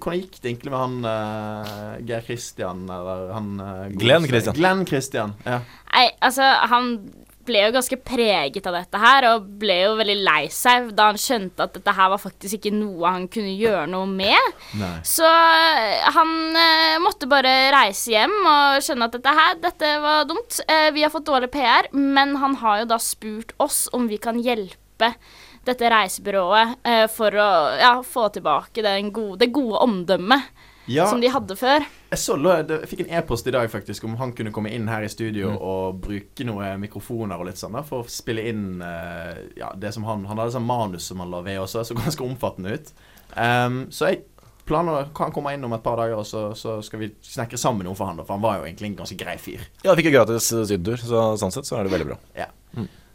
Hvordan 0.02 0.22
gikk 0.24 0.40
det 0.42 0.50
egentlig 0.50 0.74
med 0.74 0.82
han 0.82 0.96
uh, 1.06 1.98
Geir 2.10 2.24
Christian, 2.26 2.88
eller 2.90 3.28
han 3.36 3.52
uh, 3.62 3.84
Glenn 4.02 4.26
Christian. 4.30 4.58
Glenn 4.58 4.86
Christian, 4.90 5.36
ja. 5.46 5.60
Nei, 5.92 6.08
altså, 6.26 6.48
han 6.72 6.96
ble 7.46 7.64
jo 7.66 7.74
ganske 7.76 7.98
preget 8.06 8.68
av 8.70 8.76
dette 8.78 9.02
her, 9.02 9.28
og 9.32 9.50
ble 9.62 9.78
jo 9.84 9.98
veldig 10.00 10.18
lei 10.26 10.44
seg 10.54 10.92
da 10.98 11.10
han 11.12 11.20
skjønte 11.22 11.68
at 11.68 11.76
dette 11.78 11.96
her 11.98 12.12
var 12.14 12.22
faktisk 12.22 12.60
ikke 12.60 12.74
noe 12.76 13.14
han 13.16 13.28
kunne 13.32 13.54
gjøre 13.58 13.88
noe 13.92 14.10
med. 14.10 14.58
Nei. 14.80 14.94
Så 15.08 15.28
eh, 15.28 16.08
han 16.16 16.34
eh, 16.58 16.98
måtte 17.04 17.30
bare 17.32 17.54
reise 17.76 18.14
hjem 18.14 18.36
og 18.42 18.82
skjønne 18.86 19.10
at 19.10 19.18
dette 19.18 19.36
her, 19.42 19.62
dette 19.64 19.94
var 20.04 20.26
dumt. 20.30 20.62
Eh, 20.68 20.90
vi 20.96 21.06
har 21.06 21.14
fått 21.14 21.30
dårlig 21.30 21.52
PR, 21.54 21.92
men 21.96 22.38
han 22.42 22.58
har 22.64 22.84
jo 22.84 22.92
da 22.94 23.00
spurt 23.02 23.56
oss 23.62 23.86
om 23.96 24.10
vi 24.12 24.22
kan 24.22 24.40
hjelpe 24.42 25.14
dette 25.66 25.90
reisebyrået 25.94 26.82
eh, 26.88 27.06
for 27.12 27.36
å 27.38 27.52
ja, 27.78 27.94
få 28.06 28.28
tilbake 28.34 28.84
den 28.86 29.12
gode, 29.14 29.44
det 29.44 29.52
gode 29.54 29.82
omdømmet 29.86 30.61
Ja, 30.92 31.08
som 31.10 31.22
de 31.24 31.30
hadde 31.32 31.56
før. 31.60 31.86
jeg, 32.12 32.20
så, 32.20 32.36
jeg 32.38 32.90
fikk 32.92 33.04
en 33.06 33.14
e-post 33.20 33.48
i 33.48 33.54
dag 33.56 33.70
faktisk 33.72 34.06
om 34.08 34.18
han 34.20 34.34
kunne 34.38 34.54
komme 34.56 34.72
inn 34.74 34.90
her 34.92 35.06
i 35.06 35.12
studio 35.12 35.54
og 35.56 36.02
bruke 36.04 36.48
noen 36.48 36.82
mikrofoner 36.82 37.40
og 37.40 37.50
litt 37.50 37.62
sånn 37.62 37.78
da, 37.78 37.84
for 37.88 38.04
å 38.04 38.12
spille 38.12 38.46
inn 38.52 38.84
eh, 38.86 39.40
ja, 39.60 39.72
det 39.78 39.94
som 39.96 40.06
han 40.08 40.26
Han 40.30 40.42
hadde 40.42 40.56
sånn 40.58 40.68
manus 40.68 41.08
som 41.12 41.24
han 41.24 41.32
la 41.32 41.42
ved 41.46 41.62
også, 41.62 41.86
så 41.88 41.98
ganske 42.00 42.26
omfattende 42.26 42.76
ut. 42.76 42.94
Um, 43.36 43.86
så 43.94 44.12
jeg 44.12 44.24
planer 44.68 45.10
kan 45.16 45.32
komme 45.34 45.54
inn 45.56 45.64
om 45.66 45.74
et 45.76 45.84
par 45.84 45.98
dager, 46.00 46.20
og 46.20 46.28
så, 46.28 46.52
så 46.58 46.78
skal 46.86 47.02
vi 47.02 47.12
snekre 47.26 47.60
sammen 47.60 47.88
noe 47.88 47.98
for 47.98 48.12
han 48.12 48.20
da, 48.20 48.26
for 48.28 48.38
han 48.38 48.44
var 48.44 48.60
jo 48.60 48.68
egentlig 48.68 48.92
en 48.92 49.02
ganske 49.02 49.18
grei 49.20 49.38
fyr. 49.42 49.64
Ja, 49.86 49.96
fikk 49.98 50.12
jo 50.12 50.16
gratis 50.20 50.52
sydentur, 50.52 51.02
så 51.02 51.32
sånn 51.40 51.54
sett 51.56 51.68
så 51.68 51.80
er 51.80 51.88
det 51.88 51.96
veldig 51.96 52.12
bra. 52.14 52.20
Ja. 52.38 52.52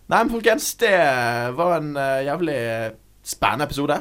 Nei, 0.06 0.20
men 0.20 0.30
folkens, 0.30 0.68
det 0.78 0.94
var 1.58 1.80
en 1.80 1.96
uh, 1.98 2.22
jævlig 2.22 2.58
spennende 3.26 3.66
episode. 3.66 3.96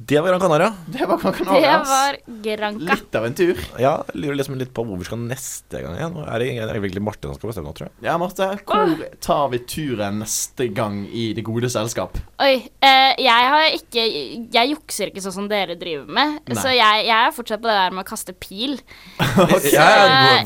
Det 0.00 0.20
var 0.20 0.28
Gran 0.28 0.40
Canaria. 0.40 0.74
Det 0.86 1.06
var 1.06 1.18
Gran 1.18 1.32
Canaria. 1.34 1.78
Det 1.78 1.88
var 1.90 2.16
Granca. 2.42 2.94
Litt 2.94 3.14
av 3.14 3.24
en 3.26 3.34
tur. 3.34 3.58
Ja, 3.82 4.04
jeg 4.12 4.20
lurer 4.22 4.36
liksom 4.38 4.54
litt 4.60 4.70
på 4.70 4.84
hvor 4.86 5.00
vi 5.00 5.06
skal 5.08 5.18
neste 5.18 5.80
gang 5.82 5.96
igjen. 5.98 6.14
Nå 6.14 6.22
er 6.22 6.38
det, 6.38 6.52
egentlig 6.54 7.02
Martin 7.02 7.32
som 7.32 7.40
skal 7.40 7.50
bestemme 7.50 7.66
nå, 7.66 7.74
tror 7.74 7.88
jeg. 7.88 7.94
Ja, 8.06 8.14
Marte. 8.22 8.46
Hvor 8.62 9.02
tar 9.26 9.50
vi 9.50 9.60
turen 9.66 10.22
neste 10.22 10.68
gang 10.70 11.00
i 11.10 11.32
Det 11.34 11.42
gode 11.42 11.66
selskap? 11.74 12.14
Oi, 12.38 12.70
eh, 12.78 13.18
jeg 13.18 13.50
har 13.56 13.66
ikke 13.74 14.06
Jeg 14.54 14.72
jukser 14.76 15.10
ikke 15.10 15.26
sånn 15.26 15.34
som 15.40 15.50
dere 15.50 15.74
driver 15.74 16.06
med. 16.06 16.38
Nei. 16.46 16.60
Så 16.62 16.70
jeg, 16.78 17.04
jeg 17.10 17.18
er 17.18 17.34
fortsatt 17.34 17.66
på 17.66 17.72
det 17.72 17.76
der 17.82 17.98
med 17.98 18.06
å 18.06 18.08
kaste 18.14 18.38
pil. 18.38 18.78
okay. 19.18 19.74
Så 19.74 19.82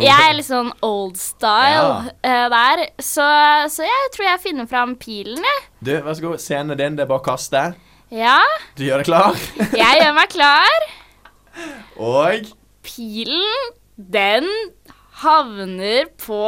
jeg 0.00 0.16
er 0.16 0.36
litt 0.40 0.48
sånn 0.48 0.72
old 0.80 1.20
style 1.20 2.16
eh, 2.24 2.48
der. 2.56 2.86
Så, 2.96 3.28
så 3.76 3.84
jeg 3.84 4.12
tror 4.16 4.30
jeg 4.32 4.46
finner 4.48 4.72
fram 4.72 4.96
pilen, 4.96 5.44
jeg. 5.44 5.64
Du, 5.84 5.96
vær 6.00 6.14
så 6.16 6.30
god. 6.30 6.40
Scenen 6.40 6.80
din, 6.80 6.96
det 6.96 7.04
er 7.04 7.12
bare 7.12 7.20
å 7.20 7.28
kaste. 7.34 7.68
Ja, 8.12 8.38
Du 8.76 8.82
gjør 8.84 9.00
deg 9.00 9.08
klar? 9.08 9.38
jeg 9.72 10.00
gjør 10.02 10.12
meg 10.16 10.28
klar. 10.32 10.84
Og 11.96 12.50
Pilen, 12.84 13.70
den 13.96 14.48
havner 15.22 16.10
på 16.20 16.42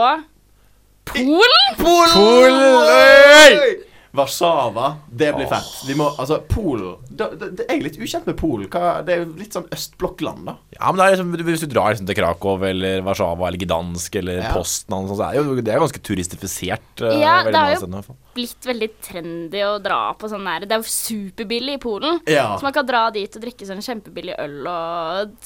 Polen. 1.08 1.66
Polen! 1.78 3.74
Warszawa. 4.14 4.92
Det 5.10 5.32
blir 5.36 5.48
fett. 5.50 5.72
Vi 5.88 5.96
må 5.98 6.10
Altså, 6.18 6.38
Polen 6.48 6.96
da, 7.16 7.28
da, 7.34 7.48
det- 7.50 7.66
Jeg 7.68 7.78
er 7.80 7.84
litt 7.84 7.98
ukjent 7.98 8.26
med 8.26 8.36
Polen. 8.36 8.68
Det 9.06 9.14
er 9.14 9.22
jo 9.24 9.32
litt 9.38 9.52
sånn 9.56 9.68
østblokkland, 9.70 10.44
da. 10.46 10.56
Ja, 10.78 10.90
men 10.92 10.96
det 11.00 11.04
er 11.06 11.16
liksom, 11.16 11.46
Hvis 11.48 11.60
du 11.60 11.66
drar 11.72 11.92
liksom 11.94 12.06
til 12.06 12.14
Krakow 12.18 12.62
eller 12.64 13.02
Warszawa 13.06 13.48
eller 13.48 13.58
Gdansk 13.64 14.16
eller 14.20 14.42
Ja. 14.42 14.52
Poznan, 14.54 15.08
så 15.08 15.20
er 15.30 15.34
jo, 15.40 15.54
det 15.60 15.68
er 15.68 15.78
jo 15.78 15.86
ganske 15.86 16.02
turistifisert. 16.02 17.02
eh, 17.02 17.20
Ja, 17.20 17.42
det 17.44 17.54
har 17.54 17.74
jo- 17.74 17.80
steder. 17.86 18.14
Blitt 18.34 18.66
veldig 18.66 18.88
trendy 19.00 19.60
å 19.62 19.80
dra 19.80 20.12
på 20.18 20.26
sånn 20.28 20.44
der. 20.44 20.66
Det 20.66 20.72
er 20.72 20.82
jo 20.82 20.90
superbillig 20.90 21.74
i 21.74 21.78
Polen. 21.78 22.20
Ja. 22.26 22.56
Så 22.58 22.62
man 22.62 22.72
kan 22.72 22.84
dra 22.86 23.10
dit 23.10 23.36
og 23.36 23.42
drikke 23.42 23.64
sånn 23.66 23.78
kjempebillig 23.84 24.34
øl 24.38 24.66
og 24.66 25.36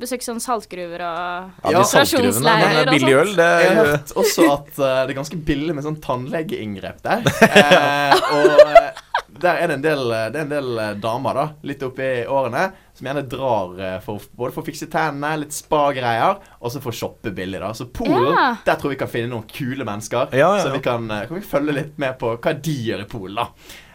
besøke 0.00 0.24
sånne 0.24 0.40
saltgruver 0.40 1.00
og 1.04 1.72
Ja, 1.72 1.82
operasjonsleirer 1.82 2.86
og 2.86 2.94
billig 2.94 3.12
sånt. 3.12 3.20
øl, 3.20 3.36
det 3.36 3.50
Jeg 3.68 3.76
har 3.76 3.84
hørt 3.92 4.12
også 4.16 4.52
at 4.52 4.68
eh, 4.78 5.06
det 5.06 5.10
er 5.16 5.20
ganske 5.20 5.44
billig 5.44 5.74
med 5.74 5.84
sånn 5.84 6.00
tannlegeinngrep 6.00 7.02
der. 7.02 7.22
Eh, 7.58 8.14
og 8.32 8.60
eh, 8.60 8.90
der 9.28 9.58
er 9.60 9.68
det 9.68 9.74
en 9.78 9.82
del, 9.84 10.08
det 10.32 10.38
er 10.40 10.44
en 10.46 10.50
del 10.50 10.78
eh, 10.82 10.94
damer 10.98 11.34
da, 11.36 11.42
litt 11.68 11.82
oppi 11.84 12.06
årene 12.26 12.62
som 12.96 13.06
gjerne 13.06 13.22
drar 13.30 13.74
eh, 13.84 13.98
for, 14.02 14.24
både 14.34 14.54
for 14.54 14.64
å 14.64 14.66
fikse 14.66 14.88
tennene, 14.90 15.34
litt 15.44 15.52
spa-greier, 15.54 16.40
og 16.58 16.72
så 16.72 16.80
for 16.82 16.90
å 16.90 16.96
shoppe 16.96 17.30
billig. 17.36 17.60
da 17.62 17.72
Så 17.76 17.86
Polen, 17.94 18.32
Ja. 18.34 18.46
der 18.64 18.80
tror 18.80 18.90
vi 18.94 18.96
kan 18.98 19.10
finne 19.12 19.28
noen 19.30 19.44
kule 19.46 19.84
mennesker. 19.86 20.32
Ja, 20.32 20.56
ja, 20.56 20.62
Så 20.64 20.72
vi 20.72 20.80
kan, 20.82 21.10
eh, 21.10 21.26
kan 21.28 21.36
vi 21.38 21.44
følge 21.46 21.76
litt 21.76 21.98
med 21.98 22.18
på 22.18 22.32
hva 22.38 22.54
de 22.62 22.74
gjør 22.88 23.04
i 23.04 23.08
Polen. 23.12 23.36
da 23.36 23.46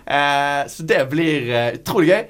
eh, 0.05 0.67
Så 0.69 0.85
det 0.87 1.09
blir 1.09 1.49
eh, 1.51 1.73
utrolig 1.81 2.07
gøy. 2.13 2.23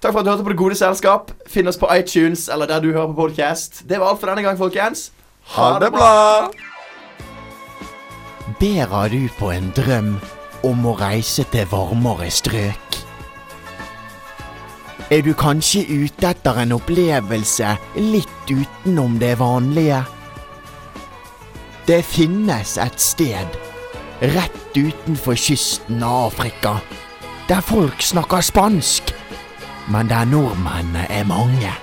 Takk 0.00 0.12
for 0.12 0.18
at 0.20 0.24
du 0.26 0.30
hørte 0.34 0.44
på 0.44 0.52
Det 0.52 0.60
gode 0.60 0.76
selskap. 0.76 1.30
Finn 1.48 1.68
oss 1.68 1.78
på 1.80 1.88
iTunes 1.96 2.48
eller 2.52 2.66
der 2.66 2.80
du 2.80 2.92
hører 2.92 3.14
på 3.14 3.22
podcast. 3.24 3.86
Det 3.88 3.98
var 3.98 4.10
alt 4.12 4.20
for 4.20 4.26
denne 4.28 4.42
gang, 4.44 4.58
folkens. 4.58 5.10
Ha 5.54 5.78
det 5.78 5.92
bra! 5.92 6.50
Bærer 8.60 9.08
du 9.08 9.28
på 9.38 9.48
en 9.50 9.72
drøm 9.76 10.20
om 10.64 10.86
å 10.88 10.94
reise 10.98 11.44
til 11.52 11.68
varmere 11.70 12.30
strøk? 12.32 12.98
Er 15.12 15.20
du 15.22 15.34
kanskje 15.36 15.84
ute 15.84 16.30
etter 16.32 16.58
en 16.62 16.72
opplevelse 16.78 17.74
litt 18.00 18.50
utenom 18.50 19.18
det 19.20 19.34
vanlige? 19.38 20.00
Det 21.84 22.00
finnes 22.08 22.78
et 22.80 23.00
sted 23.00 23.58
rett 24.24 24.76
utenfor 24.76 25.36
kysten 25.36 26.02
av 26.02 26.30
Afrika, 26.32 26.78
der 27.48 27.60
folk 27.60 28.02
snakker 28.02 28.40
spansk, 28.40 29.12
men 29.92 30.08
der 30.08 30.24
nordmennene 30.24 31.04
er 31.12 31.28
mange. 31.28 31.74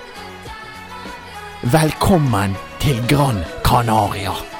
Velkommen 1.62 2.58
til 2.82 2.98
Gran 3.06 3.44
Canaria. 3.62 4.51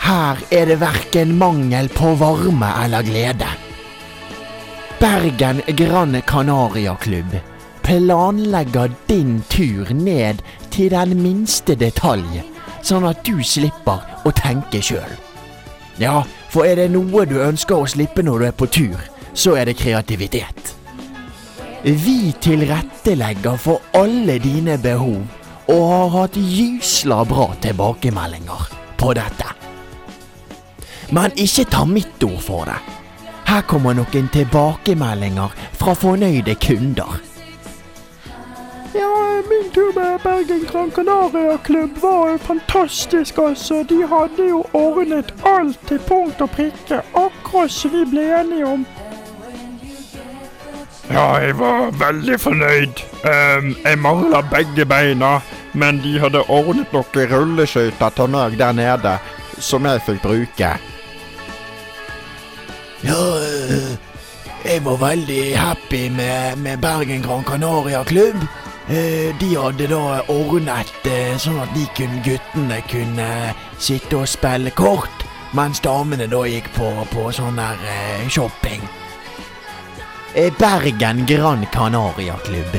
Her 0.00 0.40
er 0.50 0.66
det 0.66 0.80
verken 0.80 1.36
mangel 1.38 1.88
på 1.92 2.14
varme 2.20 2.70
eller 2.84 3.02
glede. 3.02 3.48
Bergen 5.00 5.62
Gran 5.76 6.22
Canaria 6.26 6.96
Klubb 6.96 7.36
planlegger 7.82 8.92
din 9.06 9.42
tur 9.48 9.92
ned 9.94 10.42
til 10.70 10.90
den 10.90 11.16
minste 11.22 11.74
detalj, 11.74 12.42
sånn 12.82 13.06
at 13.08 13.24
du 13.26 13.40
slipper 13.44 14.04
å 14.24 14.32
tenke 14.36 14.82
sjøl. 14.84 15.16
Ja, 16.00 16.22
for 16.52 16.68
er 16.68 16.78
det 16.80 16.90
noe 16.94 17.26
du 17.28 17.38
ønsker 17.42 17.80
å 17.80 17.88
slippe 17.88 18.24
når 18.24 18.38
du 18.38 18.46
er 18.50 18.56
på 18.56 18.68
tur, 18.72 19.00
så 19.34 19.56
er 19.60 19.68
det 19.68 19.78
kreativitet. 19.80 20.74
Vi 21.84 22.32
tilrettelegger 22.40 23.56
for 23.60 23.84
alle 23.96 24.38
dine 24.42 24.76
behov 24.80 25.22
og 25.70 25.86
har 25.92 26.12
hatt 26.16 26.36
gysla 26.36 27.22
bra 27.28 27.50
tilbakemeldinger 27.62 28.68
på 29.00 29.14
dette. 29.16 29.59
Men 31.12 31.34
ikke 31.36 31.64
ta 31.70 31.84
mitt 31.84 32.22
ord 32.22 32.40
for 32.42 32.64
det. 32.70 32.78
Her 33.50 33.64
kommer 33.66 33.96
noen 33.98 34.28
tilbakemeldinger 34.30 35.54
fra 35.74 35.94
fornøyde 35.98 36.54
kunder. 36.62 37.18
Ja, 38.94 39.42
min 39.50 39.70
tur 39.74 39.90
med 39.94 40.20
Bergen 40.22 40.66
Gran 40.70 40.90
Canaria 40.90 41.56
Klubb 41.64 41.98
var 42.02 42.30
jo 42.30 42.38
fantastisk, 42.38 43.38
altså. 43.38 43.82
De 43.82 44.06
hadde 44.06 44.48
jo 44.48 44.64
ordnet 44.72 45.34
alt 45.46 45.78
til 45.88 45.98
punkt 45.98 46.40
og 46.40 46.50
prikke, 46.50 47.02
akkurat 47.14 47.70
som 47.70 47.94
vi 47.94 48.04
ble 48.10 48.26
enige 48.40 48.66
om. 48.66 48.86
Ja, 51.10 51.26
jeg 51.42 51.58
var 51.58 51.90
veldig 51.90 52.38
fornøyd. 52.40 53.02
Um, 53.26 53.74
jeg 53.84 53.98
mangla 53.98 54.44
begge 54.46 54.86
beina, 54.86 55.40
men 55.72 55.98
de 56.04 56.20
hadde 56.22 56.46
ordnet 56.46 56.94
noen 56.94 57.34
rulleskøyter 57.34 58.14
til 58.14 58.30
meg 58.30 58.58
der 58.58 58.72
nede, 58.78 59.18
som 59.58 59.90
jeg 59.90 60.06
fikk 60.06 60.22
bruke. 60.22 60.74
Ja, 63.04 63.20
øh, 63.40 63.96
jeg 64.64 64.84
var 64.84 64.96
veldig 64.96 65.58
happy 65.58 66.08
med, 66.08 66.56
med 66.56 66.78
Bergen 66.78 67.22
Gran 67.22 67.44
Canaria 67.44 68.02
Klubb. 68.02 68.36
Eh, 68.90 69.40
De 69.40 69.56
hadde 69.62 69.86
da 69.88 70.20
ordnet 70.28 70.92
eh, 71.06 71.36
sånn 71.38 71.60
at 71.62 71.72
de 71.76 71.86
kunne, 71.96 72.20
guttene 72.26 72.80
kunne 72.90 73.28
sitte 73.78 74.18
og 74.20 74.28
spille 74.28 74.70
kort, 74.76 75.24
mens 75.56 75.80
damene 75.80 76.26
da 76.30 76.42
gikk 76.48 76.68
på, 76.76 76.90
på 77.12 77.28
sånn 77.32 77.56
der 77.60 77.80
eh, 77.88 78.26
shopping. 78.28 78.82
Eh, 80.34 80.50
Bergen 80.58 81.24
Gran 81.26 81.64
Canaria 81.72 82.36
Klubb. 82.44 82.76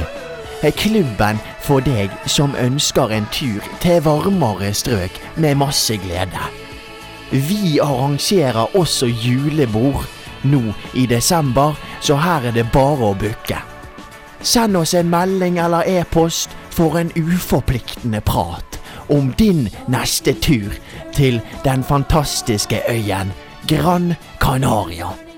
Eh, 0.62 0.74
Klubben 0.78 1.40
for 1.66 1.82
deg 1.82 2.12
som 2.30 2.54
ønsker 2.60 3.16
en 3.18 3.26
tur 3.34 3.64
til 3.82 4.04
varmere 4.06 4.74
strøk 4.74 5.18
med 5.36 5.58
masse 5.64 5.98
glede. 5.98 6.61
Vi 7.32 7.80
arrangerer 7.80 8.76
også 8.76 9.08
julebord 9.08 10.04
nå 10.44 10.74
i 10.94 11.06
desember, 11.06 11.78
så 12.02 12.16
her 12.20 12.50
er 12.50 12.52
det 12.52 12.68
bare 12.74 13.12
å 13.12 13.16
booke. 13.16 13.62
Send 14.42 14.76
oss 14.76 14.94
en 14.98 15.10
melding 15.10 15.60
eller 15.62 15.88
e-post 15.88 16.52
for 16.76 17.00
en 17.00 17.12
uforpliktende 17.16 18.22
prat 18.26 18.80
om 19.10 19.32
din 19.40 19.70
neste 19.88 20.34
tur 20.34 20.76
til 21.16 21.42
den 21.64 21.84
fantastiske 21.84 22.84
øyen 22.90 23.32
Gran 23.68 24.16
Canaria. 24.40 25.31